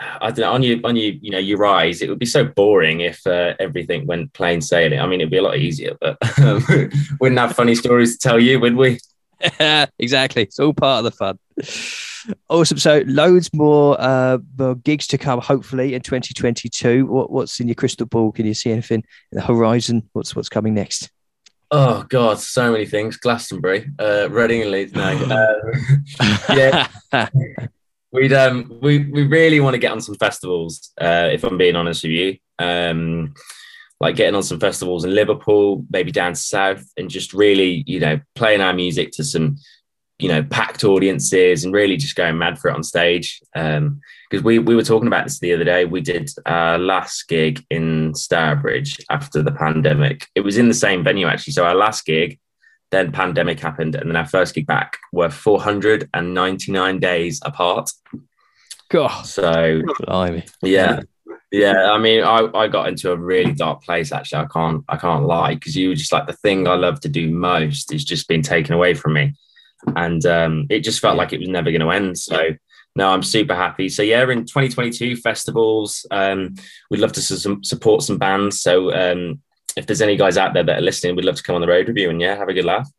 I 0.00 0.30
don't 0.30 0.38
know 0.38 0.52
on 0.52 0.62
your 0.62 0.78
on 0.84 0.96
your 0.96 1.14
you 1.14 1.30
know 1.30 1.38
your 1.38 1.58
rise. 1.58 2.02
It 2.02 2.08
would 2.08 2.18
be 2.18 2.26
so 2.26 2.44
boring 2.44 3.00
if 3.00 3.26
uh, 3.26 3.54
everything 3.58 4.06
went 4.06 4.32
plain 4.32 4.60
sailing. 4.60 5.00
I 5.00 5.06
mean, 5.06 5.20
it'd 5.20 5.30
be 5.30 5.38
a 5.38 5.42
lot 5.42 5.58
easier, 5.58 5.96
but 6.00 6.18
um, 6.38 6.64
wouldn't 7.20 7.38
have 7.38 7.56
funny 7.56 7.74
stories 7.74 8.18
to 8.18 8.28
tell 8.28 8.38
you, 8.38 8.60
would 8.60 8.76
we? 8.76 8.98
exactly. 9.98 10.42
It's 10.42 10.58
all 10.58 10.74
part 10.74 11.04
of 11.04 11.04
the 11.04 11.10
fun. 11.10 11.38
Awesome. 12.48 12.78
So 12.78 13.02
loads 13.06 13.52
more, 13.52 13.96
uh, 14.00 14.38
more 14.58 14.74
gigs 14.74 15.06
to 15.08 15.18
come, 15.18 15.40
hopefully 15.40 15.94
in 15.94 16.02
2022. 16.02 17.06
What, 17.06 17.30
what's 17.30 17.60
in 17.60 17.68
your 17.68 17.74
crystal 17.74 18.06
ball? 18.06 18.32
Can 18.32 18.46
you 18.46 18.54
see 18.54 18.72
anything 18.72 19.04
in 19.32 19.36
the 19.38 19.42
horizon? 19.42 20.08
What's 20.12 20.34
what's 20.34 20.48
coming 20.48 20.74
next? 20.74 21.10
Oh 21.70 22.04
God, 22.08 22.38
so 22.38 22.70
many 22.70 22.86
things. 22.86 23.16
Glastonbury, 23.16 23.90
uh, 23.98 24.28
Reading 24.30 24.62
and 24.62 24.70
Leeds. 24.70 24.92
No, 24.92 25.02
uh, 26.20 26.46
yeah. 26.54 26.88
We'd 28.16 28.32
um 28.32 28.78
we 28.80 29.10
we 29.10 29.26
really 29.26 29.60
want 29.60 29.74
to 29.74 29.78
get 29.78 29.92
on 29.92 30.00
some 30.00 30.14
festivals. 30.14 30.90
Uh, 30.98 31.28
if 31.30 31.44
I'm 31.44 31.58
being 31.58 31.76
honest 31.76 32.02
with 32.02 32.12
you, 32.12 32.38
um, 32.58 33.34
like 34.00 34.16
getting 34.16 34.34
on 34.34 34.42
some 34.42 34.58
festivals 34.58 35.04
in 35.04 35.14
Liverpool, 35.14 35.84
maybe 35.90 36.10
down 36.12 36.34
south, 36.34 36.82
and 36.96 37.10
just 37.10 37.34
really 37.34 37.84
you 37.86 38.00
know 38.00 38.18
playing 38.34 38.62
our 38.62 38.72
music 38.72 39.12
to 39.12 39.24
some 39.24 39.58
you 40.18 40.28
know 40.28 40.42
packed 40.42 40.82
audiences 40.82 41.62
and 41.66 41.74
really 41.74 41.98
just 41.98 42.16
going 42.16 42.38
mad 42.38 42.58
for 42.58 42.70
it 42.70 42.74
on 42.74 42.82
stage. 42.82 43.38
Because 43.52 43.76
um, 43.76 44.42
we 44.42 44.60
we 44.60 44.74
were 44.74 44.82
talking 44.82 45.08
about 45.08 45.24
this 45.24 45.38
the 45.38 45.52
other 45.52 45.64
day. 45.64 45.84
We 45.84 46.00
did 46.00 46.30
our 46.46 46.78
last 46.78 47.28
gig 47.28 47.66
in 47.68 48.14
Stourbridge 48.14 48.98
after 49.10 49.42
the 49.42 49.52
pandemic. 49.52 50.26
It 50.34 50.40
was 50.40 50.56
in 50.56 50.68
the 50.68 50.74
same 50.74 51.04
venue 51.04 51.26
actually. 51.26 51.52
So 51.52 51.66
our 51.66 51.74
last 51.74 52.06
gig 52.06 52.38
then 52.90 53.12
pandemic 53.12 53.60
happened 53.60 53.94
and 53.94 54.08
then 54.08 54.16
our 54.16 54.26
first 54.26 54.54
gig 54.54 54.66
back 54.66 54.98
were 55.12 55.30
499 55.30 56.98
days 56.98 57.40
apart 57.44 57.90
God. 58.88 59.26
so 59.26 59.82
Blimey. 60.00 60.44
yeah 60.62 61.00
yeah, 61.52 61.92
I 61.92 61.98
mean, 61.98 62.24
I, 62.24 62.48
I 62.54 62.66
got 62.68 62.88
into 62.88 63.12
a 63.12 63.16
really 63.16 63.52
dark 63.52 63.82
place. 63.82 64.10
Actually, 64.10 64.44
I 64.44 64.46
can't 64.52 64.84
I 64.88 64.96
can't 64.96 65.26
lie 65.26 65.54
because 65.54 65.76
you 65.76 65.88
were 65.88 65.94
just 65.94 66.12
like 66.12 66.26
the 66.26 66.32
thing 66.32 66.66
I 66.66 66.74
love 66.74 67.00
to 67.00 67.08
do 67.08 67.30
most 67.30 67.92
is 67.92 68.04
just 68.04 68.28
being 68.28 68.42
taken 68.42 68.74
away 68.74 68.94
from 68.94 69.12
me, 69.12 69.34
and 69.94 70.24
um, 70.26 70.66
it 70.70 70.80
just 70.80 71.00
felt 71.00 71.16
like 71.16 71.32
it 71.32 71.40
was 71.40 71.48
never 71.48 71.70
going 71.70 71.82
to 71.82 71.90
end. 71.90 72.18
So 72.18 72.50
no, 72.96 73.08
I'm 73.08 73.22
super 73.22 73.54
happy. 73.54 73.88
So 73.88 74.02
yeah, 74.02 74.22
in 74.22 74.44
2022 74.44 75.16
festivals, 75.16 76.04
um, 76.10 76.54
we'd 76.90 77.00
love 77.00 77.12
to 77.12 77.22
su- 77.22 77.60
support 77.62 78.02
some 78.02 78.18
bands. 78.18 78.60
So 78.60 78.92
um, 78.92 79.40
if 79.76 79.86
there's 79.86 80.00
any 80.00 80.16
guys 80.16 80.36
out 80.36 80.54
there 80.54 80.64
that 80.64 80.78
are 80.78 80.82
listening, 80.82 81.14
we'd 81.14 81.24
love 81.24 81.36
to 81.36 81.42
come 81.42 81.54
on 81.54 81.60
the 81.60 81.68
road 81.68 81.86
with 81.86 81.96
you 81.96 82.10
and 82.10 82.20
yeah, 82.20 82.34
have 82.34 82.48
a 82.48 82.54
good 82.54 82.64
laugh. 82.64 82.90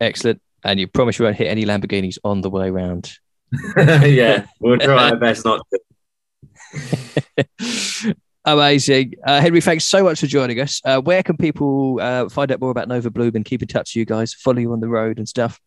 Excellent. 0.00 0.42
And 0.64 0.80
you 0.80 0.88
promise 0.88 1.18
you 1.18 1.24
won't 1.24 1.36
hit 1.36 1.46
any 1.46 1.64
Lamborghinis 1.64 2.18
on 2.24 2.40
the 2.40 2.50
way 2.50 2.70
round. 2.70 3.12
yeah, 3.76 4.46
we'll 4.60 4.78
try 4.78 5.10
our 5.10 5.16
best 5.20 5.44
not 5.44 5.64
to. 5.72 5.80
Amazing. 8.44 9.14
Uh, 9.24 9.40
Henry, 9.40 9.60
thanks 9.60 9.84
so 9.84 10.02
much 10.02 10.20
for 10.20 10.26
joining 10.26 10.60
us. 10.60 10.80
Uh, 10.84 11.00
where 11.00 11.22
can 11.22 11.36
people 11.36 11.98
uh, 12.00 12.28
find 12.28 12.50
out 12.50 12.60
more 12.60 12.70
about 12.70 12.88
Nova 12.88 13.10
Bloom 13.10 13.36
and 13.36 13.44
keep 13.44 13.62
in 13.62 13.68
touch 13.68 13.94
with 13.94 14.00
you 14.00 14.04
guys, 14.04 14.34
follow 14.34 14.58
you 14.58 14.72
on 14.72 14.80
the 14.80 14.88
road 14.88 15.18
and 15.18 15.28
stuff? 15.28 15.60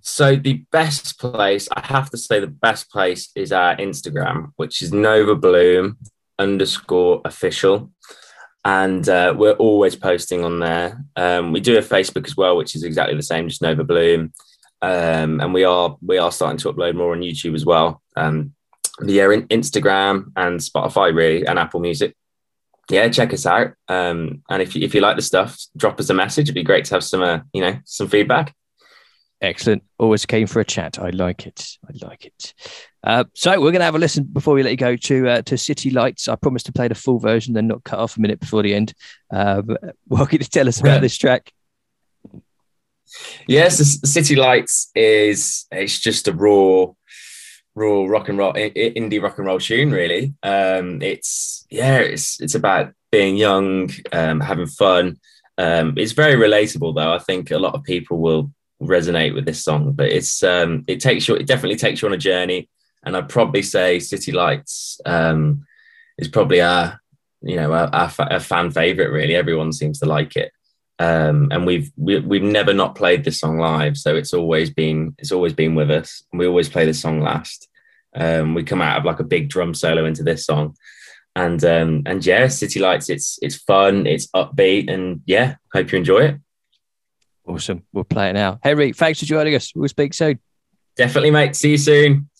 So 0.00 0.36
the 0.36 0.64
best 0.70 1.18
place, 1.18 1.68
I 1.74 1.84
have 1.86 2.10
to 2.10 2.18
say, 2.18 2.38
the 2.40 2.46
best 2.46 2.90
place 2.90 3.30
is 3.34 3.52
our 3.52 3.76
Instagram, 3.76 4.52
which 4.56 4.80
is 4.80 4.92
Nova 4.92 5.34
Bloom 5.34 5.98
underscore 6.38 7.22
official, 7.24 7.90
and 8.66 9.08
uh, 9.08 9.32
we're 9.36 9.52
always 9.52 9.94
posting 9.94 10.44
on 10.44 10.58
there. 10.58 11.00
Um, 11.14 11.52
we 11.52 11.60
do 11.60 11.78
a 11.78 11.82
Facebook 11.82 12.26
as 12.26 12.36
well, 12.36 12.56
which 12.56 12.74
is 12.74 12.82
exactly 12.82 13.14
the 13.14 13.22
same, 13.22 13.48
just 13.48 13.62
Nova 13.62 13.84
Bloom, 13.84 14.32
um, 14.82 15.40
and 15.40 15.54
we 15.54 15.62
are 15.62 15.96
we 16.02 16.18
are 16.18 16.32
starting 16.32 16.58
to 16.58 16.72
upload 16.72 16.96
more 16.96 17.12
on 17.12 17.20
YouTube 17.20 17.54
as 17.54 17.64
well. 17.64 18.02
Um, 18.16 18.54
yeah, 19.04 19.30
in 19.30 19.46
Instagram 19.48 20.32
and 20.34 20.58
Spotify 20.58 21.14
really, 21.14 21.46
and 21.46 21.60
Apple 21.60 21.78
Music. 21.78 22.16
Yeah, 22.90 23.08
check 23.08 23.32
us 23.32 23.46
out. 23.46 23.74
Um, 23.86 24.42
and 24.50 24.60
if 24.62 24.74
you, 24.74 24.82
if 24.84 24.96
you 24.96 25.00
like 25.00 25.14
the 25.14 25.22
stuff, 25.22 25.56
drop 25.76 26.00
us 26.00 26.10
a 26.10 26.14
message. 26.14 26.46
It'd 26.46 26.54
be 26.56 26.64
great 26.64 26.86
to 26.86 26.94
have 26.96 27.04
some 27.04 27.22
uh, 27.22 27.40
you 27.52 27.60
know 27.60 27.78
some 27.84 28.08
feedback. 28.08 28.52
Excellent. 29.40 29.84
Always 29.96 30.26
came 30.26 30.48
for 30.48 30.58
a 30.58 30.64
chat. 30.64 30.98
I 30.98 31.10
like 31.10 31.46
it. 31.46 31.68
I 31.84 32.04
like 32.04 32.24
it. 32.24 32.52
Uh, 33.06 33.24
so 33.34 33.52
we're 33.52 33.70
going 33.70 33.78
to 33.78 33.84
have 33.84 33.94
a 33.94 33.98
listen 33.98 34.24
before 34.24 34.52
we 34.52 34.64
let 34.64 34.70
you 34.72 34.76
go 34.76 34.96
to 34.96 35.28
uh, 35.28 35.42
to 35.42 35.56
City 35.56 35.90
Lights. 35.90 36.26
I 36.26 36.34
promised 36.34 36.66
to 36.66 36.72
play 36.72 36.88
the 36.88 36.94
full 36.94 37.20
version, 37.20 37.54
then 37.54 37.68
not 37.68 37.84
cut 37.84 38.00
off 38.00 38.16
a 38.16 38.20
minute 38.20 38.40
before 38.40 38.62
the 38.62 38.74
end. 38.74 38.94
What 39.30 40.28
can 40.28 40.38
you 40.40 40.46
tell 40.46 40.66
us 40.66 40.80
about 40.80 41.00
this 41.00 41.16
track? 41.16 41.52
Yes, 43.46 44.00
City 44.10 44.34
Lights 44.34 44.90
is 44.94 45.66
it's 45.70 46.00
just 46.00 46.28
a 46.28 46.32
raw, 46.32 46.86
raw 47.74 48.04
rock 48.06 48.28
and 48.28 48.38
roll 48.38 48.52
indie 48.54 49.22
rock 49.22 49.38
and 49.38 49.46
roll 49.46 49.60
tune. 49.60 49.92
Really, 49.92 50.34
um, 50.42 51.00
it's 51.00 51.64
yeah, 51.70 51.98
it's 51.98 52.40
it's 52.40 52.54
about 52.54 52.92
being 53.12 53.36
young, 53.36 53.90
um, 54.12 54.40
having 54.40 54.66
fun. 54.66 55.18
Um, 55.58 55.94
it's 55.96 56.12
very 56.12 56.34
relatable, 56.34 56.94
though. 56.94 57.14
I 57.14 57.18
think 57.18 57.50
a 57.50 57.58
lot 57.58 57.74
of 57.74 57.84
people 57.84 58.18
will 58.18 58.50
resonate 58.82 59.34
with 59.34 59.46
this 59.46 59.62
song. 59.62 59.92
But 59.92 60.08
it's 60.08 60.42
um, 60.42 60.84
it 60.88 61.00
takes 61.00 61.28
you, 61.28 61.36
it 61.36 61.46
definitely 61.46 61.78
takes 61.78 62.02
you 62.02 62.08
on 62.08 62.14
a 62.14 62.18
journey. 62.18 62.68
And 63.06 63.16
I'd 63.16 63.28
probably 63.28 63.62
say 63.62 64.00
City 64.00 64.32
Lights 64.32 65.00
um, 65.06 65.64
is 66.18 66.28
probably 66.28 66.60
our, 66.60 67.00
you 67.40 67.56
know, 67.56 67.72
our, 67.72 67.88
our, 67.94 68.12
our 68.18 68.40
fan 68.40 68.70
favorite. 68.70 69.10
Really, 69.10 69.36
everyone 69.36 69.72
seems 69.72 70.00
to 70.00 70.06
like 70.06 70.36
it. 70.36 70.52
Um, 70.98 71.48
and 71.50 71.66
we've 71.66 71.92
we, 71.96 72.14
have 72.14 72.24
we 72.24 72.38
have 72.40 72.50
never 72.50 72.72
not 72.72 72.94
played 72.94 73.22
this 73.22 73.38
song 73.38 73.58
live, 73.58 73.96
so 73.96 74.16
it's 74.16 74.32
always 74.32 74.70
been 74.70 75.14
it's 75.18 75.32
always 75.32 75.52
been 75.52 75.74
with 75.74 75.90
us. 75.90 76.22
We 76.32 76.46
always 76.46 76.68
play 76.68 76.84
this 76.84 77.00
song 77.00 77.20
last. 77.20 77.68
Um, 78.14 78.54
we 78.54 78.64
come 78.64 78.80
out 78.80 78.98
of 78.98 79.04
like 79.04 79.20
a 79.20 79.24
big 79.24 79.50
drum 79.50 79.74
solo 79.74 80.06
into 80.06 80.22
this 80.22 80.46
song, 80.46 80.74
and 81.36 81.62
um, 81.64 82.02
and 82.06 82.24
yeah, 82.24 82.48
City 82.48 82.80
Lights. 82.80 83.10
It's 83.10 83.38
it's 83.42 83.56
fun, 83.56 84.06
it's 84.06 84.26
upbeat, 84.28 84.90
and 84.90 85.20
yeah, 85.26 85.56
hope 85.72 85.92
you 85.92 85.98
enjoy 85.98 86.20
it. 86.20 86.40
Awesome. 87.46 87.84
We'll 87.92 88.04
play 88.04 88.30
it 88.30 88.32
now. 88.32 88.58
Henry, 88.62 88.92
thanks 88.92 89.20
for 89.20 89.26
joining 89.26 89.54
us. 89.54 89.72
We'll 89.74 89.88
speak 89.88 90.14
soon. 90.14 90.40
Definitely, 90.96 91.30
mate. 91.30 91.54
See 91.54 91.72
you 91.72 91.78
soon. 91.78 92.30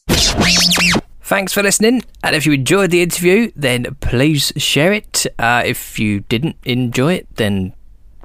Thanks 1.22 1.52
for 1.52 1.62
listening. 1.62 2.02
And 2.22 2.36
if 2.36 2.46
you 2.46 2.52
enjoyed 2.52 2.90
the 2.90 3.02
interview, 3.02 3.50
then 3.56 3.96
please 4.00 4.52
share 4.56 4.92
it. 4.92 5.26
Uh, 5.38 5.62
if 5.66 5.98
you 5.98 6.20
didn't 6.20 6.56
enjoy 6.64 7.14
it, 7.14 7.26
then 7.34 7.72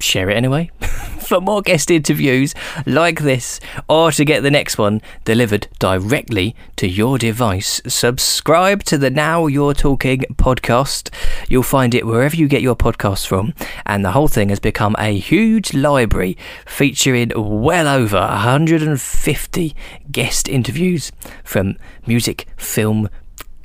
share 0.01 0.29
it 0.29 0.37
anyway. 0.37 0.71
For 1.21 1.39
more 1.39 1.61
guest 1.61 1.89
interviews 1.89 2.53
like 2.85 3.21
this, 3.21 3.59
or 3.87 4.11
to 4.11 4.25
get 4.25 4.43
the 4.43 4.51
next 4.51 4.77
one 4.77 5.01
delivered 5.23 5.67
directly 5.79 6.55
to 6.75 6.87
your 6.87 7.17
device, 7.17 7.79
subscribe 7.87 8.83
to 8.83 8.97
the 8.97 9.09
Now 9.09 9.47
You're 9.47 9.73
Talking 9.73 10.25
podcast. 10.33 11.09
You'll 11.47 11.63
find 11.63 11.95
it 11.95 12.05
wherever 12.05 12.35
you 12.35 12.49
get 12.49 12.61
your 12.61 12.75
podcasts 12.75 13.25
from, 13.25 13.53
and 13.85 14.03
the 14.03 14.11
whole 14.11 14.27
thing 14.27 14.49
has 14.49 14.59
become 14.59 14.95
a 14.99 15.17
huge 15.17 15.73
library 15.73 16.37
featuring 16.65 17.31
well 17.35 17.87
over 17.87 18.19
150 18.19 19.75
guest 20.11 20.49
interviews 20.49 21.13
from 21.45 21.77
music, 22.05 22.45
film, 22.57 23.07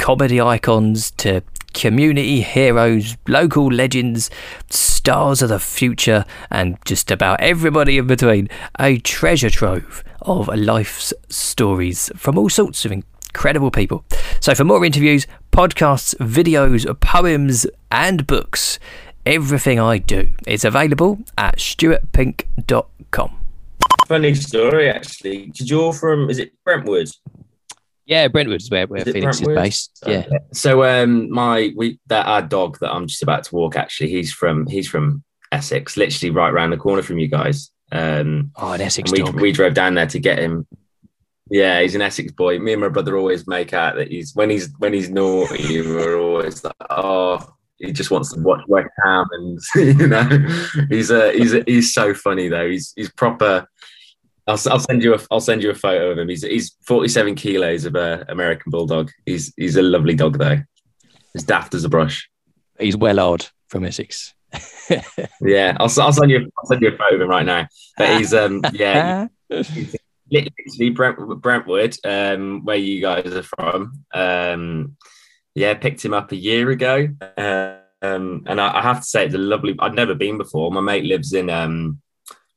comedy 0.06 0.40
icons 0.40 1.10
to 1.10 1.42
community 1.74 2.40
heroes, 2.40 3.16
local 3.26 3.66
legends, 3.66 4.30
stars 4.70 5.42
of 5.42 5.48
the 5.48 5.58
future, 5.58 6.24
and 6.48 6.78
just 6.84 7.10
about 7.10 7.40
everybody 7.40 7.98
in 7.98 8.06
between. 8.06 8.48
A 8.78 8.98
treasure 8.98 9.50
trove 9.50 10.04
of 10.22 10.46
life's 10.46 11.12
stories 11.28 12.08
from 12.14 12.38
all 12.38 12.48
sorts 12.48 12.84
of 12.84 12.92
incredible 12.92 13.72
people. 13.72 14.04
So, 14.38 14.54
for 14.54 14.62
more 14.62 14.84
interviews, 14.84 15.26
podcasts, 15.50 16.14
videos, 16.18 16.86
poems, 17.00 17.66
and 17.90 18.28
books, 18.28 18.78
everything 19.26 19.80
I 19.80 19.98
do 19.98 20.30
is 20.46 20.64
available 20.64 21.18
at 21.36 21.56
stuartpink.com. 21.56 23.40
Funny 24.06 24.34
story, 24.36 24.88
actually. 24.88 25.46
Did 25.46 25.68
you're 25.68 25.92
from, 25.92 26.30
is 26.30 26.38
it 26.38 26.52
Brentwood? 26.62 27.08
Yeah, 28.06 28.28
Brentwood 28.28 28.62
is 28.62 28.70
where, 28.70 28.86
where 28.86 29.00
is 29.00 29.12
Phoenix 29.12 29.40
Brentwood? 29.40 29.58
is 29.58 29.62
based. 29.62 30.02
Yeah. 30.06 30.26
So 30.52 30.84
um 30.84 31.30
my 31.30 31.72
we 31.76 31.98
that 32.06 32.26
our 32.26 32.42
dog 32.42 32.78
that 32.80 32.92
I'm 32.92 33.08
just 33.08 33.22
about 33.22 33.44
to 33.44 33.54
walk 33.54 33.76
actually 33.76 34.10
he's 34.10 34.32
from 34.32 34.66
he's 34.66 34.88
from 34.88 35.24
Essex, 35.52 35.96
literally 35.96 36.30
right 36.30 36.52
around 36.52 36.70
the 36.70 36.76
corner 36.76 37.02
from 37.02 37.18
you 37.18 37.28
guys. 37.28 37.70
Um 37.90 38.52
oh 38.56 38.72
an 38.72 38.80
Essex 38.80 39.10
we, 39.10 39.18
dog. 39.18 39.40
we 39.40 39.52
drove 39.52 39.74
down 39.74 39.94
there 39.94 40.06
to 40.06 40.18
get 40.18 40.38
him. 40.38 40.66
Yeah, 41.50 41.80
he's 41.80 41.94
an 41.94 42.02
Essex 42.02 42.32
boy. 42.32 42.58
Me 42.58 42.72
and 42.72 42.82
my 42.82 42.88
brother 42.88 43.16
always 43.16 43.46
make 43.46 43.72
out 43.72 43.96
that 43.96 44.08
he's 44.08 44.34
when 44.34 44.50
he's 44.50 44.72
when 44.78 44.92
he's 44.92 45.10
naughty, 45.10 45.80
we're 45.82 46.18
always 46.18 46.62
like, 46.62 46.74
oh, 46.90 47.56
he 47.78 47.92
just 47.92 48.10
wants 48.10 48.32
to 48.32 48.40
watch 48.40 48.62
West 48.68 48.88
Ham, 49.04 49.26
and 49.32 49.60
you 49.74 50.06
know, 50.08 50.24
he's 50.88 51.10
a 51.10 51.32
he's 51.32 51.54
a, 51.54 51.62
he's 51.66 51.92
so 51.92 52.14
funny 52.14 52.48
though. 52.48 52.68
He's 52.68 52.92
he's 52.96 53.10
proper 53.10 53.68
I'll, 54.46 54.58
I'll 54.70 54.78
send 54.78 55.02
you 55.02 55.14
a 55.14 55.18
I'll 55.30 55.40
send 55.40 55.62
you 55.62 55.70
a 55.70 55.74
photo 55.74 56.10
of 56.10 56.18
him. 56.18 56.28
He's 56.28 56.42
he's 56.42 56.76
47 56.86 57.34
kilos 57.34 57.84
of 57.84 57.96
a 57.96 58.24
American 58.28 58.70
bulldog. 58.70 59.10
He's 59.24 59.52
he's 59.56 59.76
a 59.76 59.82
lovely 59.82 60.14
dog 60.14 60.38
though. 60.38 60.58
He's 61.32 61.44
daft 61.44 61.74
as 61.74 61.84
a 61.84 61.88
brush. 61.88 62.30
He's 62.78 62.96
well 62.96 63.18
odd 63.18 63.46
from 63.68 63.84
Essex. 63.84 64.34
yeah, 65.40 65.76
I'll, 65.80 65.90
I'll 66.00 66.12
send 66.12 66.30
you 66.30 66.50
I'll 66.58 66.66
send 66.66 66.82
you 66.82 66.88
a 66.88 66.96
photo 66.96 67.16
of 67.16 67.20
him 67.20 67.28
right 67.28 67.46
now. 67.46 67.66
But 67.98 68.18
he's 68.18 68.32
um 68.32 68.62
yeah, 68.72 69.26
he's 69.48 69.96
literally 70.30 70.90
Brent, 70.90 71.18
Brentwood, 71.40 71.96
um, 72.04 72.64
where 72.64 72.76
you 72.76 73.00
guys 73.00 73.26
are 73.26 73.42
from. 73.42 74.04
Um, 74.14 74.96
yeah, 75.54 75.74
picked 75.74 76.04
him 76.04 76.14
up 76.14 76.32
a 76.32 76.36
year 76.36 76.70
ago. 76.70 77.08
Um, 77.36 78.44
and 78.46 78.60
I, 78.60 78.78
I 78.78 78.82
have 78.82 79.00
to 79.00 79.06
say 79.06 79.24
it's 79.24 79.34
a 79.34 79.38
lovely. 79.38 79.74
I'd 79.78 79.94
never 79.94 80.14
been 80.14 80.38
before. 80.38 80.70
My 80.70 80.80
mate 80.80 81.04
lives 81.04 81.32
in 81.32 81.50
um 81.50 82.00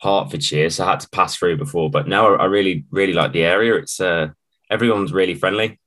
Hertfordshire, 0.01 0.69
so 0.69 0.85
I 0.85 0.91
had 0.91 0.99
to 1.01 1.09
pass 1.09 1.35
through 1.35 1.57
before. 1.57 1.89
But 1.89 2.07
now 2.07 2.35
I 2.35 2.45
really, 2.45 2.85
really 2.91 3.13
like 3.13 3.33
the 3.33 3.43
area. 3.43 3.75
It's 3.75 3.99
uh, 3.99 4.29
everyone's 4.69 5.13
really 5.13 5.35
friendly. 5.35 5.79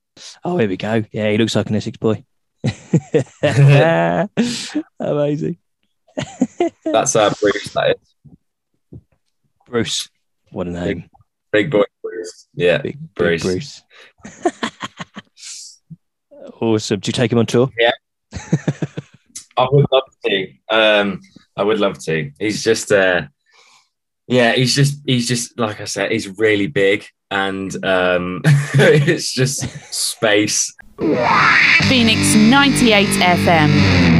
Oh, 0.44 0.58
here 0.58 0.68
we 0.68 0.76
go. 0.76 1.04
Yeah, 1.12 1.30
he 1.30 1.38
looks 1.38 1.56
like 1.56 1.70
an 1.70 1.76
Essex 1.76 1.96
boy. 1.96 2.24
Amazing. 5.00 5.56
That's 6.84 7.16
uh, 7.16 7.32
Bruce. 7.40 7.72
That 7.72 7.96
is 7.96 9.00
Bruce. 9.66 10.08
What 10.50 10.66
a 10.66 10.70
name. 10.70 11.08
Big, 11.50 11.52
big 11.52 11.70
boy 11.70 11.84
Bruce. 12.02 12.48
Yeah, 12.54 12.78
big, 12.78 12.98
Bruce. 13.14 13.42
Big 13.42 13.52
Bruce. 13.52 13.82
awesome. 16.60 17.00
Do 17.00 17.08
you 17.08 17.12
take 17.12 17.32
him 17.32 17.38
on 17.38 17.46
tour? 17.46 17.70
Yeah. 17.78 17.92
I 19.56 19.68
would 19.70 19.86
love 19.90 20.02
to. 20.26 20.52
Um, 20.70 21.20
I 21.56 21.62
would 21.62 21.78
love 21.78 21.98
to. 22.04 22.30
He's 22.38 22.62
just 22.62 22.92
uh, 22.92 23.22
yeah, 24.26 24.52
he's 24.52 24.74
just 24.74 25.00
he's 25.06 25.28
just 25.28 25.58
like 25.58 25.80
I 25.80 25.84
said, 25.84 26.12
he's 26.12 26.38
really 26.38 26.66
big 26.66 27.06
and 27.30 27.72
um 27.84 28.42
it's 28.74 29.32
just 29.32 29.60
space. 29.92 30.74
Phoenix 31.88 32.34
98 32.34 33.08
FM. 33.08 34.11